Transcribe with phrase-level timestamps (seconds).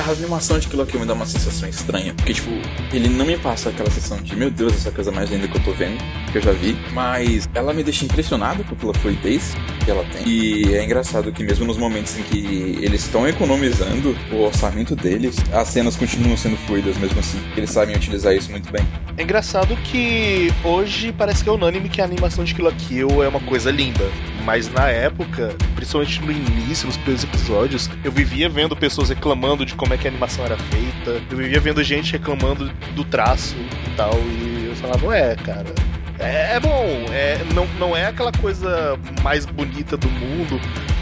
[0.00, 2.14] A animação de Kill Kill me dá uma sensação estranha.
[2.14, 2.50] Porque, tipo,
[2.92, 5.62] ele não me passa aquela sensação de, meu Deus, essa coisa mais linda que eu
[5.62, 5.98] tô vendo,
[6.32, 6.76] que eu já vi.
[6.92, 10.26] Mas ela me deixa impressionado pela fluidez que ela tem.
[10.26, 15.36] E é engraçado que mesmo nos momentos em que eles estão economizando o orçamento deles,
[15.52, 17.40] as cenas continuam sendo fluidas mesmo assim.
[17.56, 18.86] Eles sabem utilizar isso muito bem.
[19.16, 23.28] É engraçado que hoje parece que é unânime que a animação de Kill Kill é
[23.28, 24.10] uma coisa linda.
[24.44, 29.74] Mas na época, principalmente no início, nos primeiros episódios, eu vivia vendo pessoas reclamando de
[29.74, 31.22] como é que a animação era feita.
[31.30, 34.14] Eu vivia vendo gente reclamando do traço e tal.
[34.14, 35.74] E eu falava, ué, cara,
[36.18, 40.60] é, é bom, é, não, não é aquela coisa mais bonita do mundo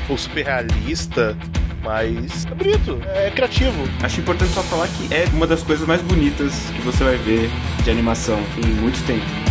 [0.08, 1.36] ou super realista,
[1.82, 3.88] mas é bonito, é criativo.
[4.02, 7.50] Acho importante só falar que é uma das coisas mais bonitas que você vai ver
[7.82, 9.47] de animação em muito tempo.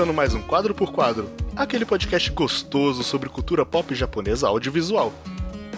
[0.00, 5.12] Começando mais um Quadro por Quadro, aquele podcast gostoso sobre cultura pop japonesa audiovisual.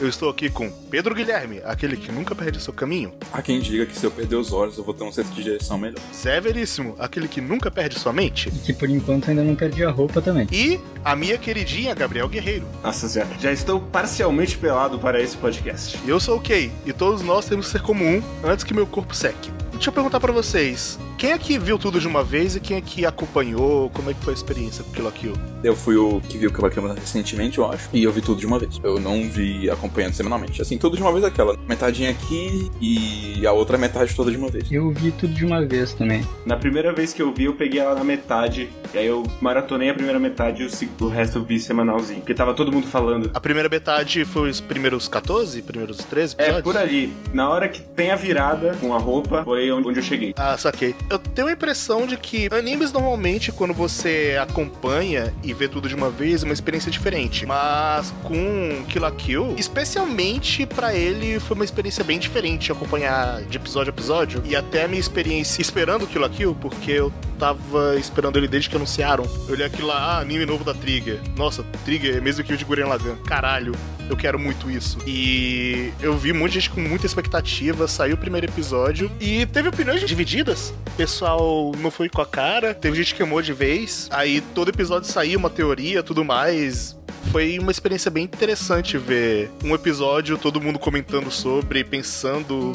[0.01, 3.13] Eu estou aqui com Pedro Guilherme, aquele que nunca perde seu caminho.
[3.33, 5.43] Há quem diga que se eu perder os olhos eu vou ter um senso de
[5.43, 5.99] direção melhor.
[6.15, 8.49] Zé Veríssimo, aquele que nunca perde sua mente.
[8.49, 10.47] E que por enquanto ainda não perdi a roupa também.
[10.53, 12.67] E a minha queridinha Gabriel Guerreiro.
[12.81, 15.99] Nossa senhora, já estou parcialmente pelado para esse podcast.
[16.07, 18.87] Eu sou o Kay, e todos nós temos que ser como um antes que meu
[18.87, 19.51] corpo seque.
[19.83, 23.05] Deixa eu perguntar pra vocês, quem aqui viu tudo de uma vez e quem aqui
[23.05, 23.91] acompanhou?
[23.91, 25.33] Como é que foi a experiência com Kill la Kill?
[25.65, 28.39] Eu fui o que viu Kill la Kill recentemente, eu acho, e eu vi tudo
[28.39, 28.81] de uma vez.
[28.81, 30.63] Eu não vi acompanhando semanalmente.
[30.63, 31.57] Assim, tudo de uma vez aquela.
[31.67, 34.71] Metadinha aqui e a outra metade toda de uma vez.
[34.71, 36.25] Eu vi tudo de uma vez também.
[36.47, 39.91] Na primeira vez que eu vi, eu peguei ela na metade, e aí eu maratonei
[39.91, 42.21] a primeira metade e o, resto eu vi semanalzinho.
[42.21, 43.33] Porque tava todo mundo falando.
[43.35, 46.59] A primeira metade foi os primeiros 14, primeiros 13 episódios?
[46.59, 47.13] É, por ali.
[47.33, 50.35] Na hora que tem a virada com a roupa, foi onde eu cheguei.
[50.37, 50.95] Ah, saquei.
[51.09, 55.95] Eu tenho a impressão de que animes normalmente, quando você acompanha e vê tudo de
[55.95, 57.47] uma vez, é uma experiência diferente.
[57.47, 63.57] Mas com Kill la Kill, especialmente pra ele, foi uma experiência bem diferente acompanhar de
[63.57, 64.43] episódio a episódio.
[64.45, 68.71] E até a minha experiência esperando Kill la Kill, porque eu tava esperando ele desde
[68.71, 69.25] que anunciaram.
[69.49, 71.21] Eu olhei aquilo lá, ah, anime novo da Trigger.
[71.37, 73.17] Nossa, Trigger é mesmo que o de Gurren Lagann.
[73.27, 73.73] Caralho.
[74.09, 74.99] Eu quero muito isso.
[75.07, 77.89] E eu vi muita gente com muita expectativa.
[77.89, 80.75] Saiu o primeiro episódio e teve opiniões divididas.
[80.89, 82.75] O pessoal não foi com a cara.
[82.75, 84.09] Teve gente que amou de vez.
[84.11, 86.97] Aí todo episódio saía uma teoria, tudo mais.
[87.31, 92.73] Foi uma experiência bem interessante ver um episódio, todo mundo comentando sobre, pensando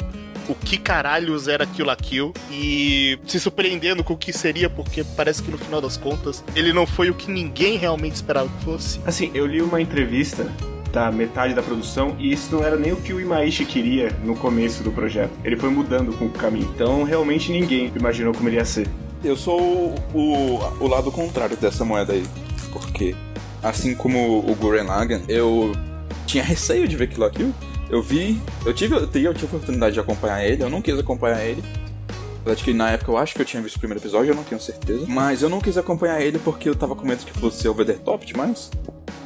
[0.48, 5.04] o que caralhos era Kill la Kill e se surpreendendo com o que seria, porque
[5.04, 8.64] parece que no final das contas ele não foi o que ninguém realmente esperava que
[8.64, 8.98] fosse.
[9.06, 10.50] Assim, eu li uma entrevista
[10.92, 14.34] da metade da produção e isso não era nem o que o Imaishi queria no
[14.34, 15.30] começo do projeto.
[15.44, 16.70] Ele foi mudando com o caminho.
[16.74, 18.88] Então, realmente ninguém imaginou como ele ia ser.
[19.22, 22.24] Eu sou o, o, lado contrário dessa moeda aí.
[22.72, 23.14] Porque,
[23.62, 25.72] assim como o Gurren Lagann, eu
[26.26, 27.52] tinha receio de ver la Kill.
[27.90, 31.42] Eu vi, eu tive, eu tive a oportunidade de acompanhar ele, eu não quis acompanhar
[31.44, 31.62] ele.
[32.42, 34.44] Apesar que na época eu acho que eu tinha visto o primeiro episódio, eu não
[34.44, 35.04] tenho certeza.
[35.06, 37.94] Mas eu não quis acompanhar ele porque eu tava com medo que fosse over the
[37.94, 38.70] top demais.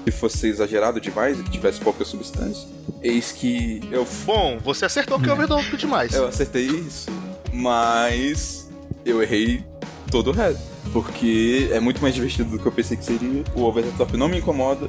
[0.05, 2.67] Que fosse exagerado demais e que tivesse pouca substância.
[3.03, 6.13] Eis que eu Bom, você acertou que é overdose demais.
[6.13, 7.09] eu acertei isso,
[7.53, 8.69] mas
[9.05, 9.65] eu errei
[10.11, 10.61] todo o resto.
[10.93, 13.45] Porque é muito mais divertido do que eu pensei que seria.
[13.55, 14.89] O Over the Top não me incomoda.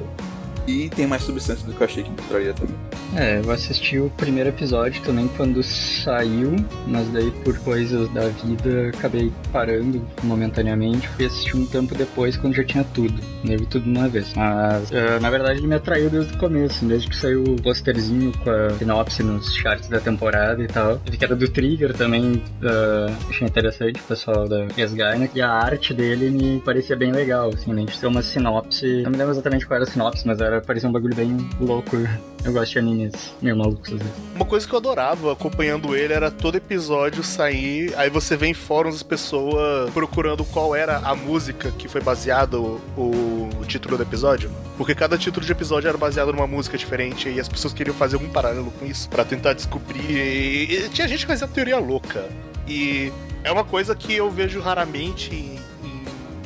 [0.66, 2.74] E tem mais substância do que eu achei que traria também.
[3.16, 8.88] É, eu assisti o primeiro episódio também quando saiu, mas daí por coisas da vida
[8.88, 11.08] acabei parando momentaneamente.
[11.08, 13.14] Fui assistir um tempo depois quando já tinha tudo.
[13.44, 14.32] Vi tudo de uma vez.
[14.34, 18.32] Mas eh, na verdade ele me atraiu desde o começo, desde que saiu o posterzinho
[18.38, 21.00] com a sinopse nos charts da temporada e tal.
[21.04, 25.50] Vi que era do Trigger também, eh, achei interessante o pessoal da Guy, E a
[25.50, 29.02] arte dele me parecia bem legal, assim, além de ser uma sinopse.
[29.02, 31.96] Não me lembro exatamente qual era a sinopse, mas era, parecia um bagulho bem louco.
[32.44, 33.94] Eu gosto de animes meio malucos.
[34.34, 38.54] Uma coisa que eu adorava acompanhando ele era todo episódio sair, aí você vê em
[38.54, 44.02] fóruns as pessoas procurando qual era a música que foi baseado o, o título do
[44.02, 44.50] episódio.
[44.76, 48.16] Porque cada título de episódio era baseado numa música diferente e as pessoas queriam fazer
[48.16, 50.10] algum paralelo com isso pra tentar descobrir.
[50.10, 52.28] E, e tinha gente que fazia teoria louca.
[52.68, 53.12] E
[53.42, 55.58] é uma coisa que eu vejo raramente em,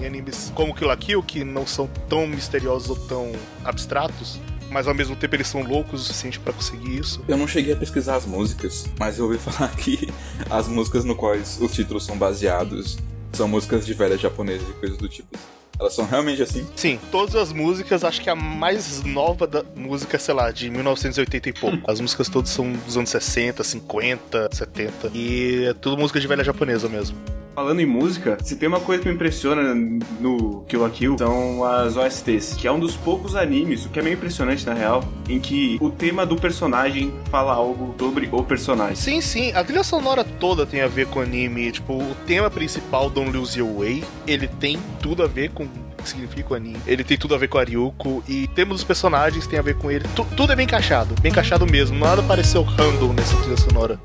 [0.00, 3.32] em- animes como Kill la Kill, que não são tão misteriosos ou tão
[3.64, 4.38] abstratos
[4.70, 7.22] mas ao mesmo tempo eles são loucos o suficiente para conseguir isso.
[7.26, 10.12] Eu não cheguei a pesquisar as músicas, mas eu ouvi falar que
[10.50, 12.98] as músicas no quais os títulos são baseados
[13.32, 15.38] são músicas de velhas japonesas e coisas do tipo.
[15.80, 16.66] Elas são realmente assim?
[16.76, 21.48] Sim, todas as músicas, acho que a mais nova da música, sei lá, de 1980
[21.48, 21.90] e pouco.
[21.90, 25.10] As músicas todas são dos anos 60, 50, 70.
[25.14, 27.16] E é tudo música de velha japonesa mesmo.
[27.58, 29.74] Falando em música, se tem uma coisa que me impressiona
[30.20, 33.98] no Kill la Kill são as OSTs, que é um dos poucos animes, o que
[33.98, 38.44] é meio impressionante na real, em que o tema do personagem fala algo sobre o
[38.44, 38.94] personagem.
[38.94, 41.72] Sim, sim, a trilha sonora toda tem a ver com anime.
[41.72, 46.08] Tipo, o tema principal, Don't Lose Your Way, ele tem tudo a ver com que
[46.08, 46.78] significa o anime.
[46.86, 49.74] Ele tem tudo a ver com a Ryuko e temos os personagens tem a ver
[49.74, 50.06] com ele.
[50.14, 51.98] Tu, tudo é bem encaixado, bem encaixado mesmo.
[51.98, 53.98] Nada pareceu random nessa trilha sonora.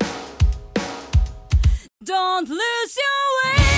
[2.04, 3.73] Don't lose your way.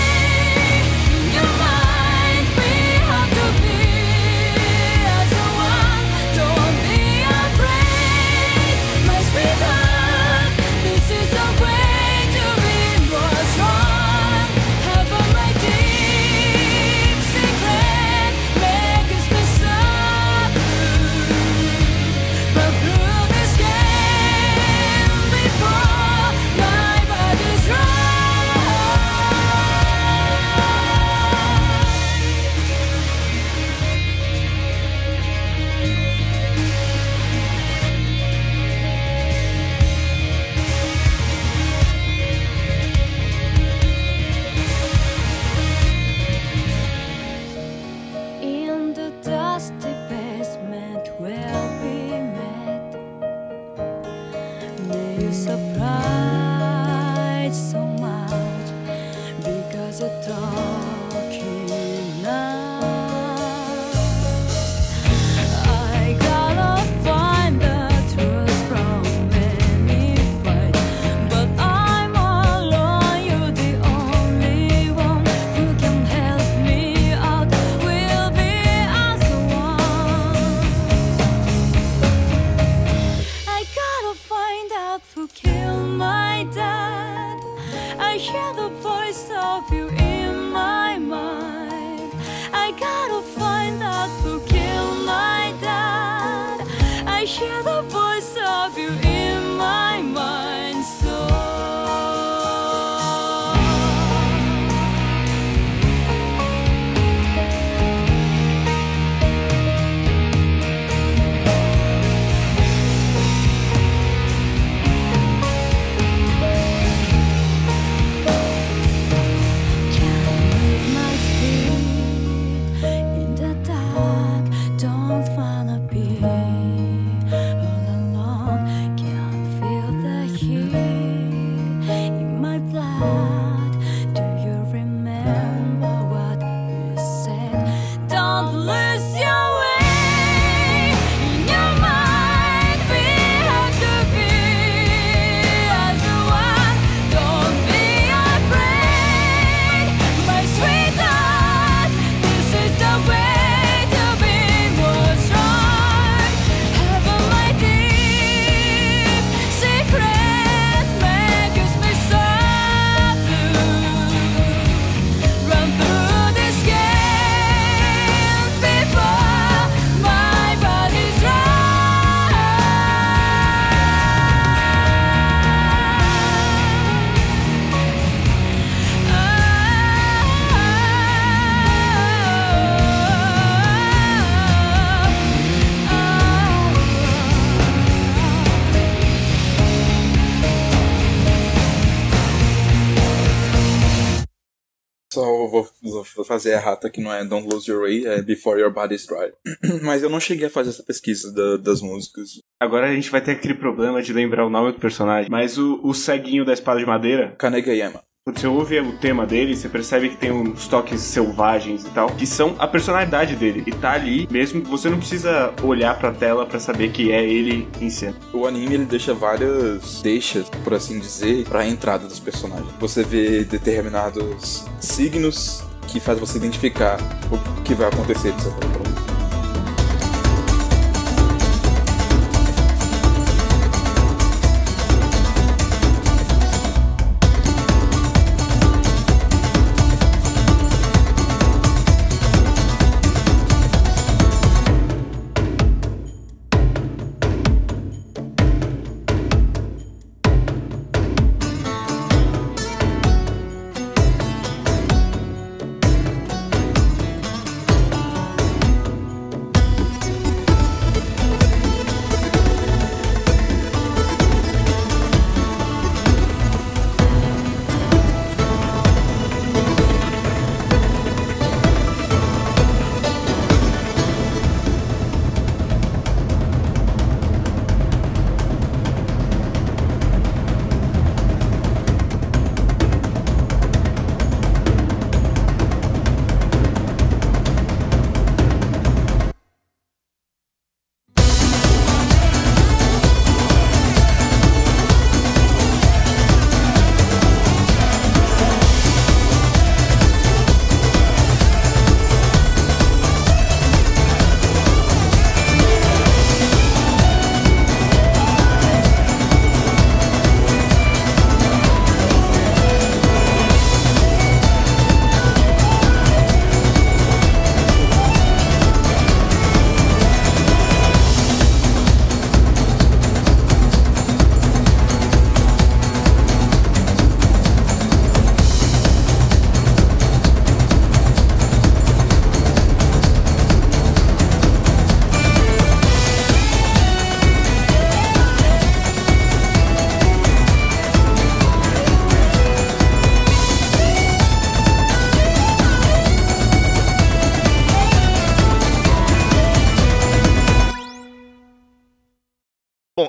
[196.26, 199.32] Fazer a rata que não é Don't Lose Your Way, é Before Your Body's Dry.
[199.82, 202.40] Mas eu não cheguei a fazer essa pesquisa da- das músicas.
[202.60, 205.78] Agora a gente vai ter aquele problema de lembrar o nome do personagem, mas o,
[205.82, 208.00] o ceguinho da espada de madeira, Kanegayama.
[208.24, 212.08] quando você ouve o tema dele, você percebe que tem uns toques selvagens e tal,
[212.16, 213.62] que são a personalidade dele.
[213.66, 217.68] E tá ali, mesmo você não precisa olhar pra tela pra saber que é ele
[217.80, 218.16] em cena.
[218.32, 222.72] O anime ele deixa várias deixas, por assim dizer, pra entrada dos personagens.
[222.80, 226.98] Você vê determinados signos que faz você identificar
[227.30, 228.34] o que vai acontecer.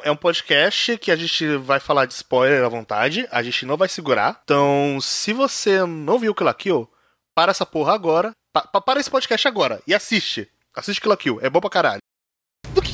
[0.08, 3.76] É um podcast que a gente vai falar de spoiler à vontade, a gente não
[3.76, 4.40] vai segurar.
[4.44, 6.90] Então, se você não viu Kill la Kill,
[7.36, 10.50] para essa porra agora, pa- pa- para esse podcast agora e assiste.
[10.74, 12.00] Assiste Kill la Kill, é bom pra caralho.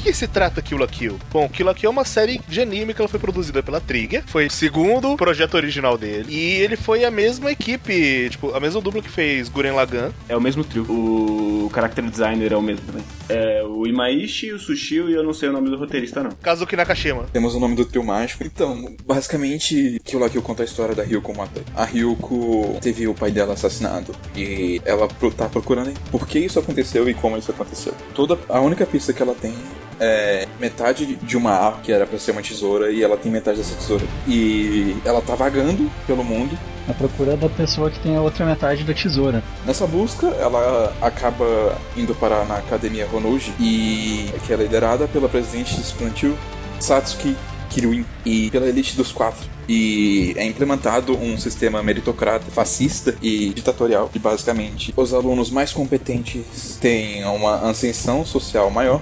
[0.03, 1.17] Que, se trata Kill la Kill?
[1.31, 4.21] Bom, Kill la Kill é uma série de anime que ela foi produzida pela Trigger,
[4.27, 8.81] foi o segundo projeto original dele, e ele foi a mesma equipe, tipo, a mesma
[8.81, 10.11] dupla que fez Guren Lagann.
[10.27, 10.83] É o mesmo trio.
[10.89, 13.03] O character designer é o mesmo também.
[13.29, 16.31] É o Imaishi, o Sushio e eu não sei o nome do roteirista, não.
[16.31, 17.23] Kazuki Nakashima.
[17.31, 18.43] Temos o nome do trio mágico.
[18.43, 21.63] Então, basicamente, Kill la Kill conta a história da Ryuko Matoi.
[21.73, 25.07] A Ryuko teve o pai dela assassinado e ela
[25.37, 27.93] tá procurando por que isso aconteceu e como isso aconteceu.
[28.13, 29.53] Toda a única pista que ela tem
[29.99, 33.57] é metade de uma arma que era pra ser uma tesoura e ela tem metade
[33.57, 34.05] dessa tesoura.
[34.27, 36.57] E ela tá vagando pelo mundo
[36.87, 39.41] À procura da pessoa que tem a outra metade da tesoura.
[39.65, 45.79] Nessa busca, ela acaba indo parar na Academia Honouji, e que é liderada pela presidente
[45.79, 46.37] estudantil
[46.79, 47.35] Satsuki
[47.69, 49.49] Kiruin e pela elite dos quatro.
[49.67, 54.09] E é implementado um sistema meritocrata, fascista e ditatorial.
[54.13, 59.01] E basicamente, os alunos mais competentes têm uma ascensão social maior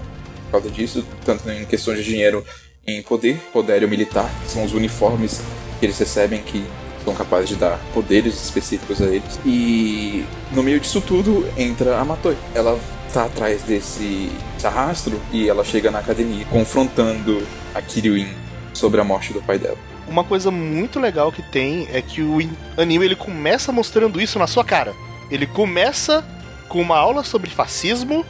[0.52, 2.46] por causa disso, tanto em questões de dinheiro
[2.86, 5.42] em poder, poder militar, que são os uniformes
[5.80, 6.66] que eles recebem que
[7.06, 9.40] são capazes de dar poderes específicos a eles.
[9.46, 12.38] E no meio disso tudo entra a Matoi.
[12.54, 12.78] Ela
[13.14, 14.30] tá atrás desse
[14.64, 17.42] arrastro e ela chega na academia confrontando
[17.74, 18.28] a Kiryuin
[18.74, 19.78] sobre a morte do pai dela.
[20.08, 22.38] Uma coisa muito legal que tem é que o
[22.78, 24.94] anime ele começa mostrando isso na sua cara.
[25.32, 26.24] Ele começa
[26.68, 28.26] com uma aula sobre fascismo,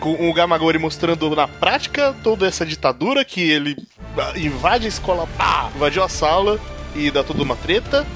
[0.00, 3.76] com o Gamagori mostrando na prática toda essa ditadura que ele
[4.16, 6.58] ah, invade a escola, pá, invadiu a sala
[6.94, 8.06] e dá toda uma treta.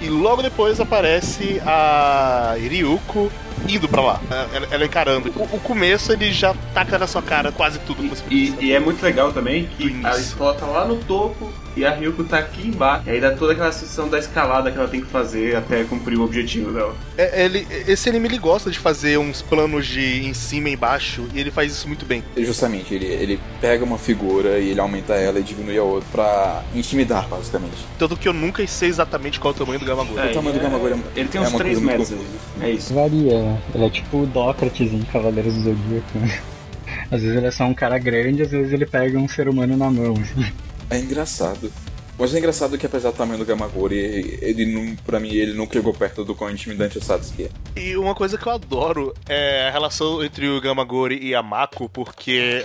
[0.00, 3.30] E logo depois aparece a Ryuko
[3.68, 4.20] indo pra lá,
[4.52, 5.30] ela, ela encarando.
[5.34, 8.56] O, o começo ele já taca na sua cara quase tudo E, precisa.
[8.60, 12.24] e é muito legal também que a escola tá lá no topo e a Ryuko
[12.24, 13.04] tá aqui embaixo.
[13.06, 16.18] E aí dá toda aquela sessão da escalada que ela tem que fazer até cumprir
[16.18, 16.94] o objetivo dela.
[17.16, 21.26] É, ele, esse anime ele gosta de fazer uns planos de em cima e embaixo
[21.34, 22.22] e ele faz isso muito bem.
[22.36, 26.62] Justamente, ele, ele pega uma figura e ele aumenta ela e diminui a outra pra
[26.74, 27.76] intimidar, basicamente.
[27.98, 30.28] Tanto que eu nunca sei exatamente qual é o tamanho do Gamagori.
[30.28, 32.62] o tamanho do Gamagori é- Ele tem é uns uma 3 coisa muito metros.
[32.62, 32.94] É isso.
[32.94, 33.58] Varia?
[33.74, 36.18] Ele é tipo o Dócrates em Cavaleiros do Zodíaco.
[36.18, 36.38] né?
[37.10, 39.76] Às vezes ele é só um cara grande, às vezes ele pega um ser humano
[39.76, 40.14] na mão.
[40.14, 40.52] assim.
[40.90, 41.72] É engraçado.
[42.18, 45.72] Mas é engraçado que apesar do tamanho do Gamagori, ele não, pra mim, ele nunca
[45.72, 47.80] chegou perto do quão intimidante o Satsuki é.
[47.80, 51.88] E uma coisa que eu adoro é a relação entre o Gamagori e a Mako,
[51.88, 52.64] porque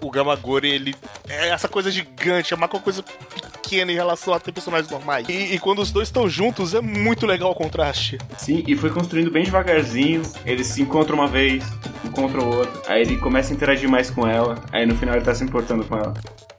[0.00, 0.94] o Gamagori, ele
[1.28, 4.90] é essa coisa gigante, a Mako é uma coisa pequena em relação a ter personagens
[4.90, 5.28] normais.
[5.28, 8.16] E, e quando os dois estão juntos, é muito legal o contraste.
[8.38, 10.22] Sim, e foi construindo bem devagarzinho.
[10.46, 11.62] Eles se encontram uma vez,
[12.02, 12.82] encontram outra.
[12.86, 14.54] Aí ele começa a interagir mais com ela.
[14.72, 16.14] Aí no final ele tá se importando com ela.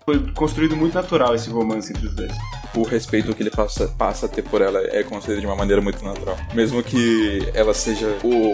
[0.09, 2.31] Foi construído muito natural esse romance entre os dois.
[2.73, 5.81] O respeito que ele passa, passa a ter por ela é construído de uma maneira
[5.81, 6.37] muito natural.
[6.53, 8.53] Mesmo que ela seja o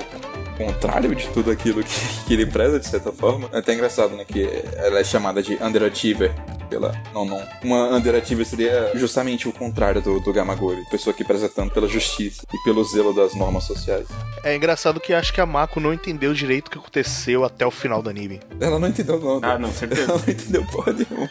[0.57, 3.47] contrário de tudo aquilo que, que ele preza, de certa forma.
[3.53, 4.25] É até engraçado, né?
[4.25, 6.31] Que ela é chamada de underachiever
[6.73, 6.91] pela...
[7.13, 7.43] Não, não.
[7.63, 10.83] Uma underachiever seria justamente o contrário do, do Gamagori.
[10.89, 14.07] Pessoa que preza tanto pela justiça e pelo zelo das normas sociais.
[14.43, 17.71] É engraçado que acho que a Mako não entendeu direito o que aconteceu até o
[17.71, 18.41] final do anime.
[18.59, 19.39] Ela não entendeu, não.
[19.43, 20.03] Ah, não, certeza.
[20.09, 21.29] Ela não entendeu porra nenhuma.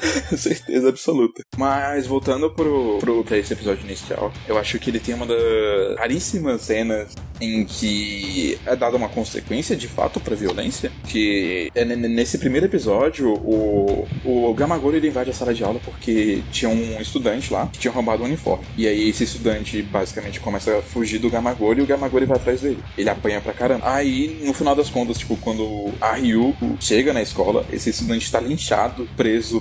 [0.36, 1.42] Certeza absoluta.
[1.56, 5.96] Mas voltando pro, pro é esse episódio inicial, eu acho que ele tem uma das
[5.98, 10.90] raríssimas cenas em que é dada uma consequência de fato pra violência.
[11.08, 16.42] Que é nesse primeiro episódio, o, o Gamagori ele invade a sala de aula porque
[16.50, 18.64] tinha um estudante lá que tinha roubado um uniforme.
[18.76, 22.60] E aí esse estudante basicamente começa a fugir do Gamagori e o Gamagori vai atrás
[22.60, 22.82] dele.
[22.96, 23.88] Ele apanha pra caramba.
[23.88, 28.40] Aí, no final das contas, tipo, quando a Ryuko chega na escola, esse estudante tá
[28.40, 29.60] linchado, preso,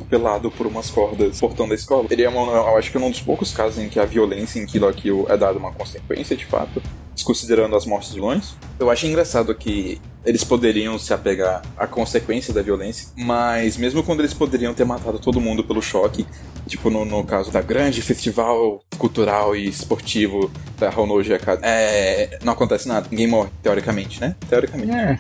[0.57, 2.07] por umas cordas, portão da escola.
[2.09, 4.59] Ele é, uma, eu acho que é um dos poucos casos em que a violência
[4.59, 6.81] em Kill la Kill é dada uma consequência, de fato,
[7.13, 8.55] desconsiderando as mortes de vilões.
[8.79, 14.21] Eu acho engraçado que eles poderiam se apegar à consequência da violência, mas mesmo quando
[14.21, 16.25] eles poderiam ter matado todo mundo pelo choque,
[16.67, 22.53] tipo no, no caso da grande festival cultural e esportivo da Honouji Academy, é, não
[22.53, 24.35] acontece nada, ninguém morre, teoricamente, né?
[24.49, 24.91] Teoricamente.
[24.91, 25.19] É.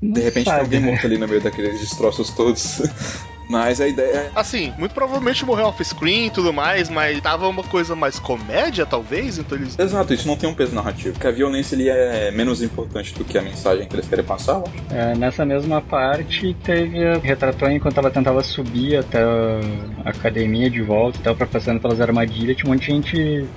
[0.00, 0.90] De repente tem sabe, alguém né?
[0.90, 2.82] morto ali no meio daqueles destroços todos.
[3.48, 4.30] Mas a ideia é.
[4.34, 9.38] Assim, muito provavelmente morreu off-screen e tudo mais, mas tava uma coisa mais comédia, talvez,
[9.38, 9.78] então eles.
[9.78, 11.12] Exato, isso não tem um peso narrativo.
[11.14, 14.52] Porque a violência ele é menos importante do que a mensagem que eles querem passar,
[14.52, 14.94] eu acho.
[14.94, 16.98] É, nessa mesma parte, teve.
[17.18, 22.00] Retratou enquanto ela tentava subir até a academia de volta e tal, pra passando pelas
[22.00, 23.48] armadilhas, tinha um monte de gente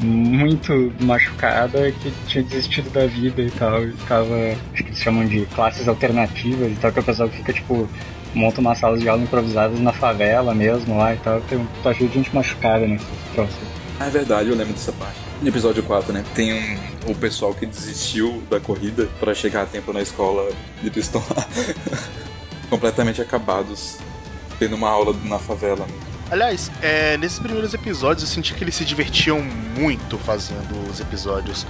[0.00, 4.34] muito machucada que tinha desistido da vida e tal, e tava,
[4.72, 7.88] acho que eles chamam de classes alternativas e tal, que o pessoal fica tipo
[8.34, 11.40] monta umas salas de aula improvisadas na favela mesmo lá e tal.
[11.42, 13.56] Tem, tá cheio de gente machucada nesse troço.
[13.98, 15.18] Ah, é verdade, eu lembro dessa parte.
[15.40, 16.24] No episódio 4, né?
[16.34, 20.50] Tem um, o pessoal que desistiu da corrida pra chegar a tempo na escola
[20.82, 21.46] e eles estão lá
[22.68, 23.98] completamente acabados,
[24.58, 25.86] tendo uma aula na favela.
[26.30, 29.40] Aliás, é, nesses primeiros episódios eu senti que eles se divertiam
[29.78, 31.66] muito fazendo os episódios.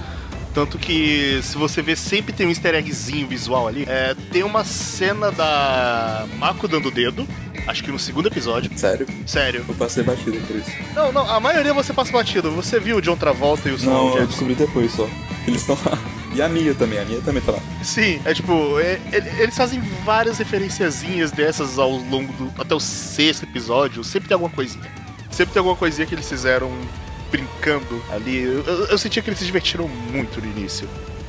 [0.55, 3.83] Tanto que, se você ver, sempre tem um easter eggzinho visual ali.
[3.89, 7.27] É, tem uma cena da Mako dando o dedo,
[7.67, 8.71] acho que no segundo episódio.
[8.77, 9.05] Sério?
[9.27, 9.65] Sério.
[9.67, 10.71] Eu passei batido por isso.
[10.95, 12.49] Não, não, a maioria você passa batido.
[12.51, 14.27] Você viu o John Travolta e o Samuel Não, eu Jackson?
[14.29, 15.09] descobri depois só.
[15.45, 15.97] Eles estão lá.
[16.33, 17.59] E a Mia também, a Mia também tá lá.
[17.83, 22.61] Sim, é tipo, é- é- eles fazem várias referenciazinhas dessas ao longo do.
[22.61, 24.03] até o sexto episódio.
[24.05, 24.89] Sempre tem alguma coisinha.
[25.29, 26.71] Sempre tem alguma coisinha que eles fizeram
[27.35, 28.43] brincando ali.
[28.43, 30.87] Eu, eu, eu sentia que eles se divertiram muito no início.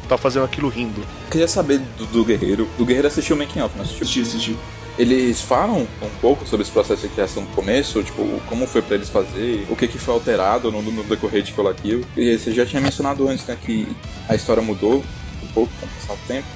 [0.08, 1.02] Tava fazendo aquilo rindo.
[1.30, 2.68] Queria saber do, do Guerreiro.
[2.78, 4.04] Do Guerreiro assistiu o Making Off, não assistiu?
[4.04, 4.56] Assisti, assisti.
[4.98, 8.94] Eles falam um pouco sobre esse processo de criação no começo, tipo, como foi pra
[8.94, 12.02] eles fazer, o que, que foi alterado no, no decorrer de Kill.
[12.16, 13.86] E você já tinha mencionado antes, né, que
[14.26, 15.04] a história mudou
[15.42, 16.46] um pouco com o passar do tempo.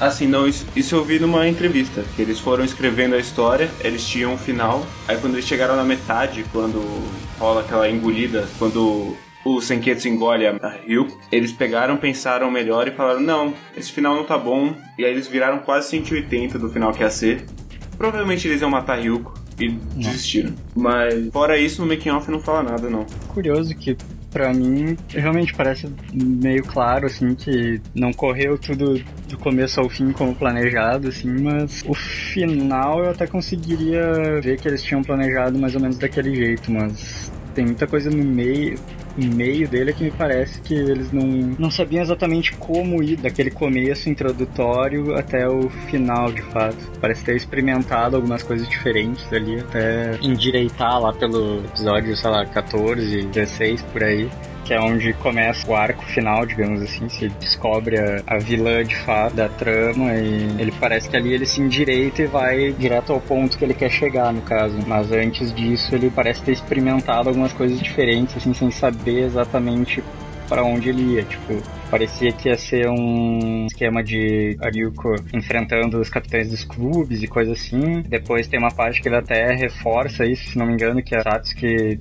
[0.00, 4.06] Assim, não, isso, isso eu vi numa entrevista, que eles foram escrevendo a história, eles
[4.06, 6.80] tinham um final, aí quando eles chegaram na metade, quando
[7.38, 10.52] rola aquela engolida, quando o Senketsu engole a
[10.86, 15.10] Ryuko, eles pegaram, pensaram melhor e falaram, não, esse final não tá bom, e aí
[15.10, 17.44] eles viraram quase 180 do final que ia ser.
[17.96, 20.54] Provavelmente eles iam matar Ryuko e desistiram.
[20.76, 23.04] Mas fora isso, no making off não fala nada, não.
[23.28, 23.96] Curioso que,
[24.30, 30.12] pra mim, realmente parece meio claro, assim, que não correu tudo do começo ao fim
[30.12, 35.74] como planejado, assim, mas o final eu até conseguiria ver que eles tinham planejado mais
[35.74, 38.78] ou menos daquele jeito, mas tem muita coisa no meio
[39.26, 41.26] meio dele que me parece que eles não,
[41.58, 46.76] não sabiam exatamente como ir daquele começo introdutório até o final, de fato.
[47.00, 53.22] Parece ter experimentado algumas coisas diferentes ali, até endireitar lá pelo episódio, sei lá, 14,
[53.22, 54.30] 16 por aí.
[54.68, 58.94] Que é onde começa o arco final, digamos assim, se descobre a, a vilã de
[58.96, 63.18] fato da trama e ele parece que ali ele se endireita e vai direto ao
[63.18, 64.76] ponto que ele quer chegar, no caso.
[64.86, 70.04] Mas antes disso ele parece ter experimentado algumas coisas diferentes, assim, sem saber exatamente
[70.50, 71.22] para onde ele ia.
[71.22, 77.26] Tipo, parecia que ia ser um esquema de Aryuko enfrentando os capitães dos clubes e
[77.26, 78.02] coisa assim.
[78.06, 81.18] Depois tem uma parte que ele até reforça isso, se não me engano, que é
[81.18, 81.98] a Satsuki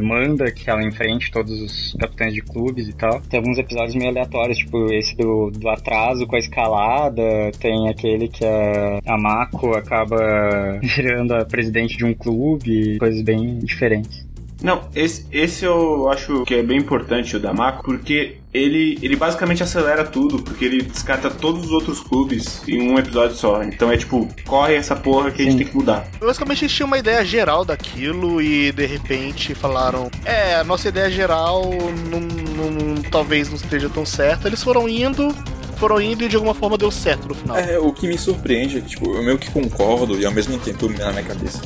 [0.00, 3.20] manda que ela enfrente todos os capitães de clubes e tal.
[3.22, 7.22] Tem alguns episódios meio aleatórios, tipo esse do, do atraso com a escalada,
[7.58, 13.58] tem aquele que a, a Mako acaba virando a presidente de um clube, coisas bem
[13.58, 14.24] diferentes.
[14.64, 19.14] Não, esse, esse eu acho que é bem importante, o da Mako, porque ele, ele
[19.14, 23.62] basicamente acelera tudo, porque ele descarta todos os outros clubes em um episódio só.
[23.62, 25.58] Então é tipo, corre essa porra que a gente Sim.
[25.58, 26.08] tem que mudar.
[26.18, 31.10] Basicamente eles tinham uma ideia geral daquilo e de repente falaram: É, a nossa ideia
[31.10, 31.70] geral
[32.10, 34.48] não, não- talvez não esteja tão certa.
[34.48, 35.28] Eles foram indo,
[35.76, 37.58] foram indo e de alguma forma deu certo no final.
[37.58, 40.58] É, o que me surpreende é que, tipo, eu meio que concordo e ao mesmo
[40.58, 41.60] tempo na minha cabeça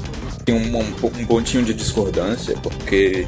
[0.49, 3.27] tem um, um, um pontinho de discordância, porque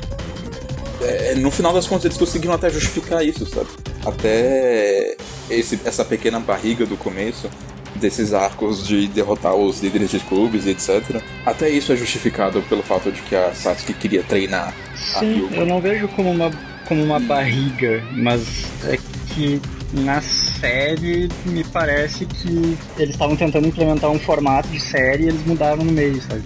[1.03, 3.69] é, no final das contas eles conseguiram até justificar isso, sabe?
[4.07, 5.17] Até
[5.51, 7.51] esse, essa pequena barriga do começo
[7.97, 11.23] desses arcos de derrotar os líderes de clubes etc.
[11.45, 14.73] Até isso é justificado pelo fato de que a Sasuke queria treinar
[15.15, 16.51] a Sim, eu não vejo como uma,
[16.89, 18.99] como uma barriga, mas é
[19.35, 19.61] que
[19.93, 25.45] na série me parece que eles estavam tentando implementar um formato de série e eles
[25.45, 26.45] mudaram no meio, sabe?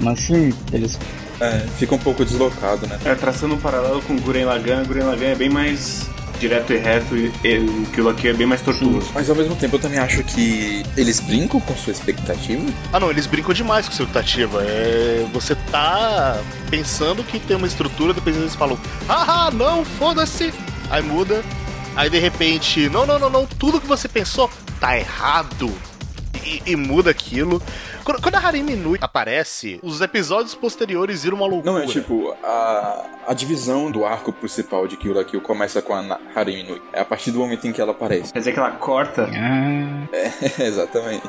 [0.00, 0.98] Mas sim, eles
[1.40, 2.98] É, fica um pouco deslocado, né?
[3.04, 6.06] É, traçando um paralelo com Guren Lagann, Guren Lagann é bem mais
[6.38, 9.08] direto e reto e, e o Kill la Kill é bem mais tortuoso.
[9.14, 12.62] Mas ao mesmo tempo eu também acho que eles brincam com sua expectativa.
[12.92, 14.62] Ah não, eles brincam demais com a expectativa.
[14.62, 16.38] É, você tá
[16.70, 18.78] pensando que tem uma estrutura, depois eles falam,
[19.08, 20.52] haha, não, foda-se.
[20.90, 21.42] Aí muda.
[21.96, 25.72] Aí de repente, não, não, não, não, tudo que você pensou tá errado.
[26.44, 27.62] E, e muda aquilo.
[28.04, 31.72] Quando, a Harimi Nui aparece, os episódios posteriores viram uma loucura.
[31.72, 35.94] Não, é tipo, a, a divisão do arco principal de Kill la Kill começa com
[35.94, 36.82] a Harimi Nui.
[36.92, 38.32] É a partir do momento em que ela aparece.
[38.32, 39.28] Quer dizer que ela corta.
[39.34, 40.32] ah, É,
[40.64, 41.22] exatamente.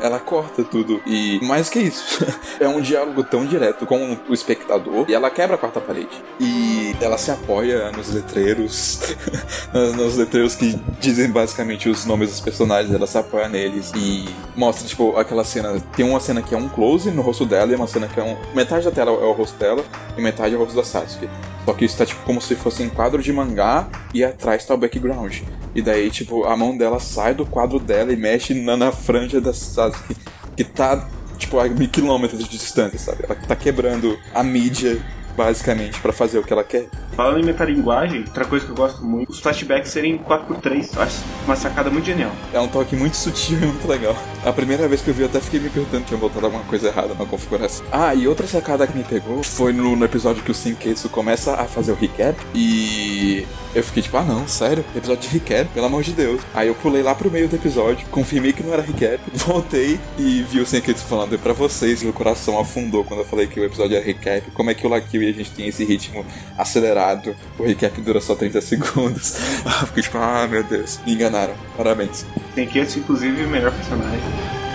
[0.00, 1.00] Ela corta tudo.
[1.06, 2.24] E mais que isso,
[2.60, 6.22] é um diálogo tão direto com o espectador e ela quebra a quarta parede.
[6.38, 9.00] E ela se apoia nos letreiros,
[9.72, 14.28] nos, nos letreiros que dizem basicamente os nomes dos personagens, ela se apoia neles e
[14.54, 15.80] mostra, tipo, aquela cena.
[15.96, 18.22] Tem uma cena que é um close no rosto dela e uma cena que é
[18.22, 18.36] um.
[18.54, 19.84] Metade da tela é o rosto dela
[20.16, 21.28] e metade é o rosto da Sasuke.
[21.64, 24.74] Só que isso tá tipo como se fosse em quadro de mangá e atrás tá
[24.74, 25.40] o background.
[25.74, 29.40] E daí, tipo, a mão dela sai do quadro dela e mexe na, na franja
[29.40, 30.16] da Sasuke.
[30.56, 31.06] Que tá
[31.38, 33.24] tipo, a mil quilômetros de distância, sabe?
[33.24, 35.00] Ela tá quebrando a mídia,
[35.38, 36.88] basicamente, pra fazer o que ela quer.
[37.12, 40.96] Falando em metalinguagem, outra coisa que eu gosto muito, os flashbacks serem 4x3.
[40.96, 42.32] Eu acho uma sacada muito genial.
[42.52, 44.16] É um toque muito sutil e muito legal.
[44.44, 46.64] A primeira vez que eu vi, eu até fiquei me perguntando se tinha botado alguma
[46.64, 47.86] coisa errada na configuração.
[47.92, 51.54] Ah, e outra sacada que me pegou foi no, no episódio que o Sinketsu começa
[51.54, 54.84] a fazer o recap e eu fiquei tipo, ah não, sério?
[54.96, 56.40] Episódio de recap, pelo amor de Deus.
[56.54, 60.42] Aí eu pulei lá pro meio do episódio, confirmei que não era recap, voltei e
[60.42, 63.64] vi o Senketsu falando "E pra vocês, meu coração afundou quando eu falei que o
[63.64, 64.50] episódio era recap.
[64.52, 66.24] Como é que o Lakio e a gente tem esse ritmo
[66.56, 67.34] acelerado?
[67.58, 69.34] O recap dura só 30 segundos.
[69.80, 71.54] Eu fiquei tipo, ah meu Deus, me enganaram.
[71.76, 72.24] Parabéns.
[72.54, 74.67] Tem que inclusive, melhor personagem.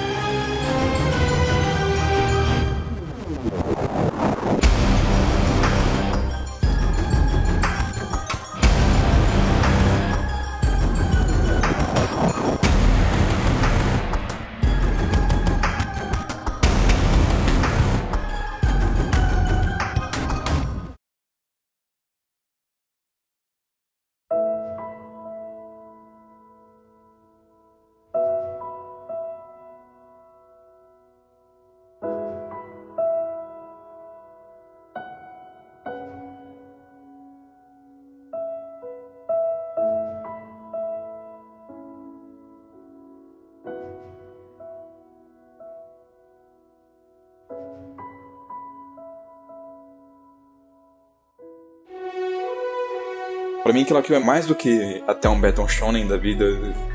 [53.74, 56.46] Pra mim, aquilo aqui é mais do que até um Battle Shonen da vida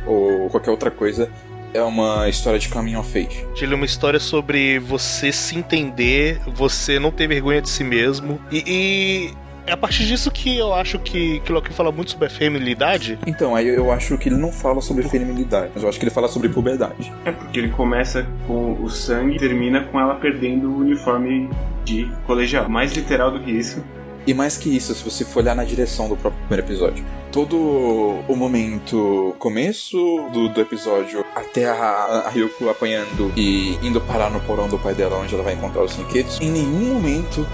[0.07, 1.29] ou qualquer outra coisa.
[1.75, 3.45] É uma história de caminho of age.
[3.61, 8.41] Ele é uma história sobre você se entender, você não ter vergonha de si mesmo.
[8.53, 9.35] E, e
[9.67, 13.19] é a partir disso que eu acho que, que Loki fala muito sobre a feminilidade.
[13.27, 16.13] Então, aí eu acho que ele não fala sobre feminilidade, mas eu acho que ele
[16.13, 17.13] fala sobre puberdade.
[17.25, 21.51] É porque ele começa com o sangue e termina com ela perdendo o uniforme
[21.85, 22.69] de colegial.
[22.69, 23.83] Mais literal do que isso.
[24.29, 27.03] E mais que isso, se você for olhar na direção do próprio primeiro episódio.
[27.33, 29.97] Todo o momento começo
[30.35, 34.93] do, do episódio até a, a Ryuko apanhando e indo parar no porão do pai
[34.93, 37.47] dela onde ela vai encontrar os Senketsu, em nenhum momento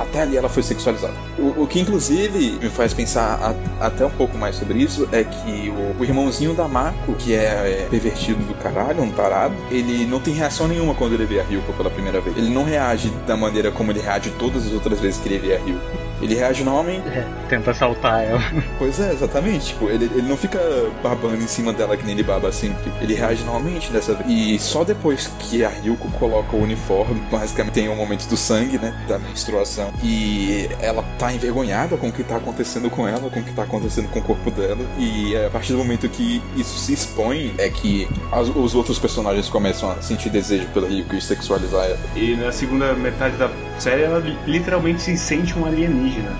[0.00, 1.14] até ali ela foi sexualizada.
[1.38, 3.38] O, o que inclusive me faz pensar
[3.80, 7.34] a- até um pouco mais sobre isso é que o, o irmãozinho da Mako, que
[7.34, 11.38] é, é pervertido do caralho, um tarado, ele não tem reação nenhuma quando ele vê
[11.40, 12.36] a Ryuko pela primeira vez.
[12.36, 15.54] Ele não reage da maneira como ele reage todas as outras vezes que ele vê
[15.54, 16.05] a Ryuko.
[16.20, 17.06] Ele reage normalmente.
[17.08, 18.40] É, tenta saltar ela.
[18.78, 19.66] Pois é, exatamente.
[19.66, 20.58] Tipo, ele, ele não fica
[21.02, 22.90] babando em cima dela que nem ele baba sempre.
[23.00, 24.28] Ele reage normalmente dessa vez.
[24.30, 28.78] E só depois que a Ryuko coloca o uniforme, basicamente tem o momento do sangue,
[28.78, 28.94] né?
[29.08, 29.92] Da menstruação.
[30.02, 33.62] E ela tá envergonhada com o que tá acontecendo com ela, com o que tá
[33.64, 34.78] acontecendo com o corpo dela.
[34.98, 38.98] E é a partir do momento que isso se expõe, é que as- os outros
[38.98, 41.98] personagens começam a sentir desejo pela Ryuko e sexualizar ela.
[42.14, 46.30] E na segunda metade da série ela li- literalmente se sente um alienígena.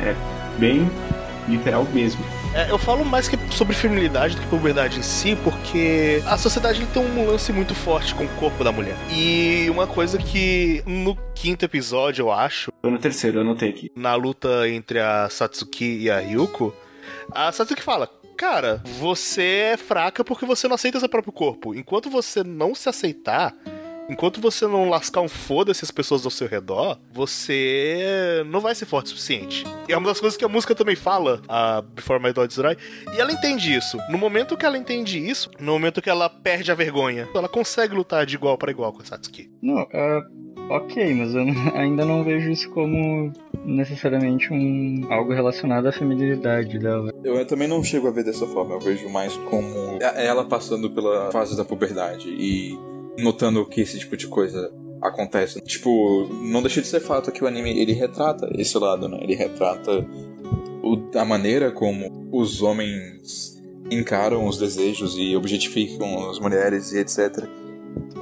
[0.00, 0.14] É
[0.58, 0.90] bem
[1.48, 2.22] literal mesmo.
[2.54, 6.84] É, eu falo mais que sobre feminilidade do que puberdade em si, porque a sociedade
[6.86, 8.96] tem um lance muito forte com o corpo da mulher.
[9.12, 13.92] E uma coisa que no quinto episódio, eu acho, Tô no terceiro, eu anotei aqui.
[13.94, 16.74] na luta entre a Satsuki e a Ryuko,
[17.30, 21.72] a Satsuki fala: Cara, você é fraca porque você não aceita seu próprio corpo.
[21.74, 23.54] Enquanto você não se aceitar,
[24.10, 28.84] enquanto você não lascar um foda-se as pessoas ao seu redor, você não vai ser
[28.84, 29.64] forte o suficiente.
[29.88, 33.16] E é uma das coisas que a música também fala, a Before My Dog Die.
[33.16, 33.98] E ela entende isso.
[34.10, 37.94] No momento que ela entende isso, no momento que ela perde a vergonha, ela consegue
[37.94, 39.50] lutar de igual para igual com a Satsuki.
[39.62, 40.26] Não, ah,
[40.70, 41.44] ok, mas eu
[41.78, 43.32] ainda não vejo isso como
[43.64, 47.12] necessariamente um algo relacionado à feminilidade dela.
[47.22, 50.90] Eu também não chego a ver dessa forma, eu vejo mais como é ela passando
[50.90, 52.78] pela fase da puberdade e
[53.18, 55.60] notando que esse tipo de coisa acontece.
[55.62, 59.18] Tipo, não deixa de ser fato que o anime ele retrata esse lado, né?
[59.22, 60.06] Ele retrata
[60.82, 67.44] o- a maneira como os homens encaram os desejos e objetificam as mulheres e etc.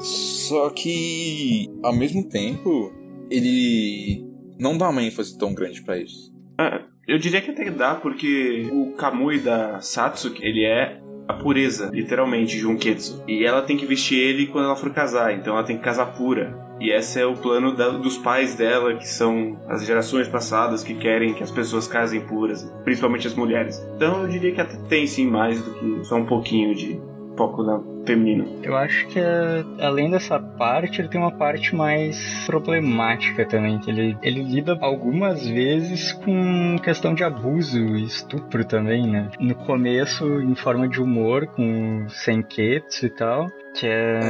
[0.01, 2.93] Só que, ao mesmo tempo,
[3.31, 4.25] ele
[4.59, 6.33] não dá uma ênfase tão grande pra isso.
[6.59, 11.91] Ah, eu diria que até dá, porque o Kamui da Satsuki, ele é a pureza,
[11.93, 13.23] literalmente, de Junketsu.
[13.29, 16.07] E ela tem que vestir ele quando ela for casar, então ela tem que casar
[16.17, 16.67] pura.
[16.81, 20.95] E esse é o plano da- dos pais dela, que são as gerações passadas que
[20.95, 23.79] querem que as pessoas casem puras, principalmente as mulheres.
[23.97, 26.99] Então eu diria que até tem sim mais do que só um pouquinho de
[27.37, 28.61] foco na feminino.
[28.63, 33.91] Eu acho que é, além dessa parte, ele tem uma parte mais problemática também, que
[33.91, 39.31] ele, ele lida algumas vezes com questão de abuso e estupro também, né?
[39.39, 43.51] No começo, em forma de humor, com o Senketsu e tal.
[43.75, 44.21] Que é.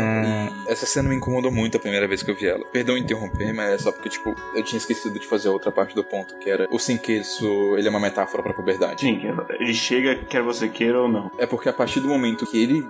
[0.68, 2.64] E essa cena me incomodou muito a primeira vez que eu vi ela.
[2.72, 5.94] Perdão interromper, mas é só porque, tipo, eu tinha esquecido de fazer a outra parte
[5.94, 9.00] do ponto, que era o Senketsu, ele é uma metáfora pra puberdade.
[9.00, 9.20] Sim,
[9.58, 11.30] ele chega, quer você queira ou não.
[11.38, 12.84] É porque a partir do momento que ele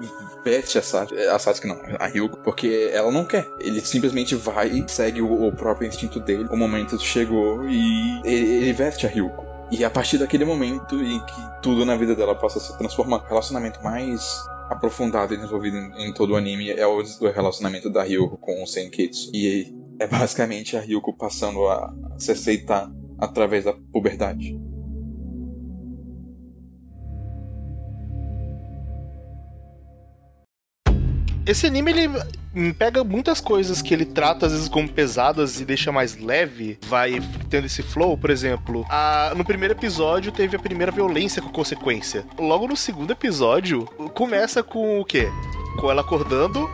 [0.44, 3.46] veste a Sasuke, a não, a Ryuko, porque ela não quer.
[3.60, 6.46] Ele simplesmente vai e segue o, o próprio instinto dele.
[6.50, 9.46] O momento chegou e ele, ele veste a Ryuko.
[9.70, 13.18] E a partir daquele momento em que tudo na vida dela passa a se transformar,
[13.18, 17.90] o relacionamento mais aprofundado e desenvolvido em, em todo o anime é o, o relacionamento
[17.90, 19.30] da Ryuko com o Senketsu.
[19.34, 24.58] E é basicamente a Ryuko passando a se aceitar através da puberdade.
[31.48, 35.90] Esse anime, ele pega muitas coisas que ele trata, às vezes, como pesadas e deixa
[35.90, 38.84] mais leve, vai tendo esse flow, por exemplo.
[38.90, 42.24] a- no primeiro episódio teve a primeira violência com consequência.
[42.38, 45.28] Logo no segundo episódio, começa com o quê?
[45.80, 46.68] Com ela acordando,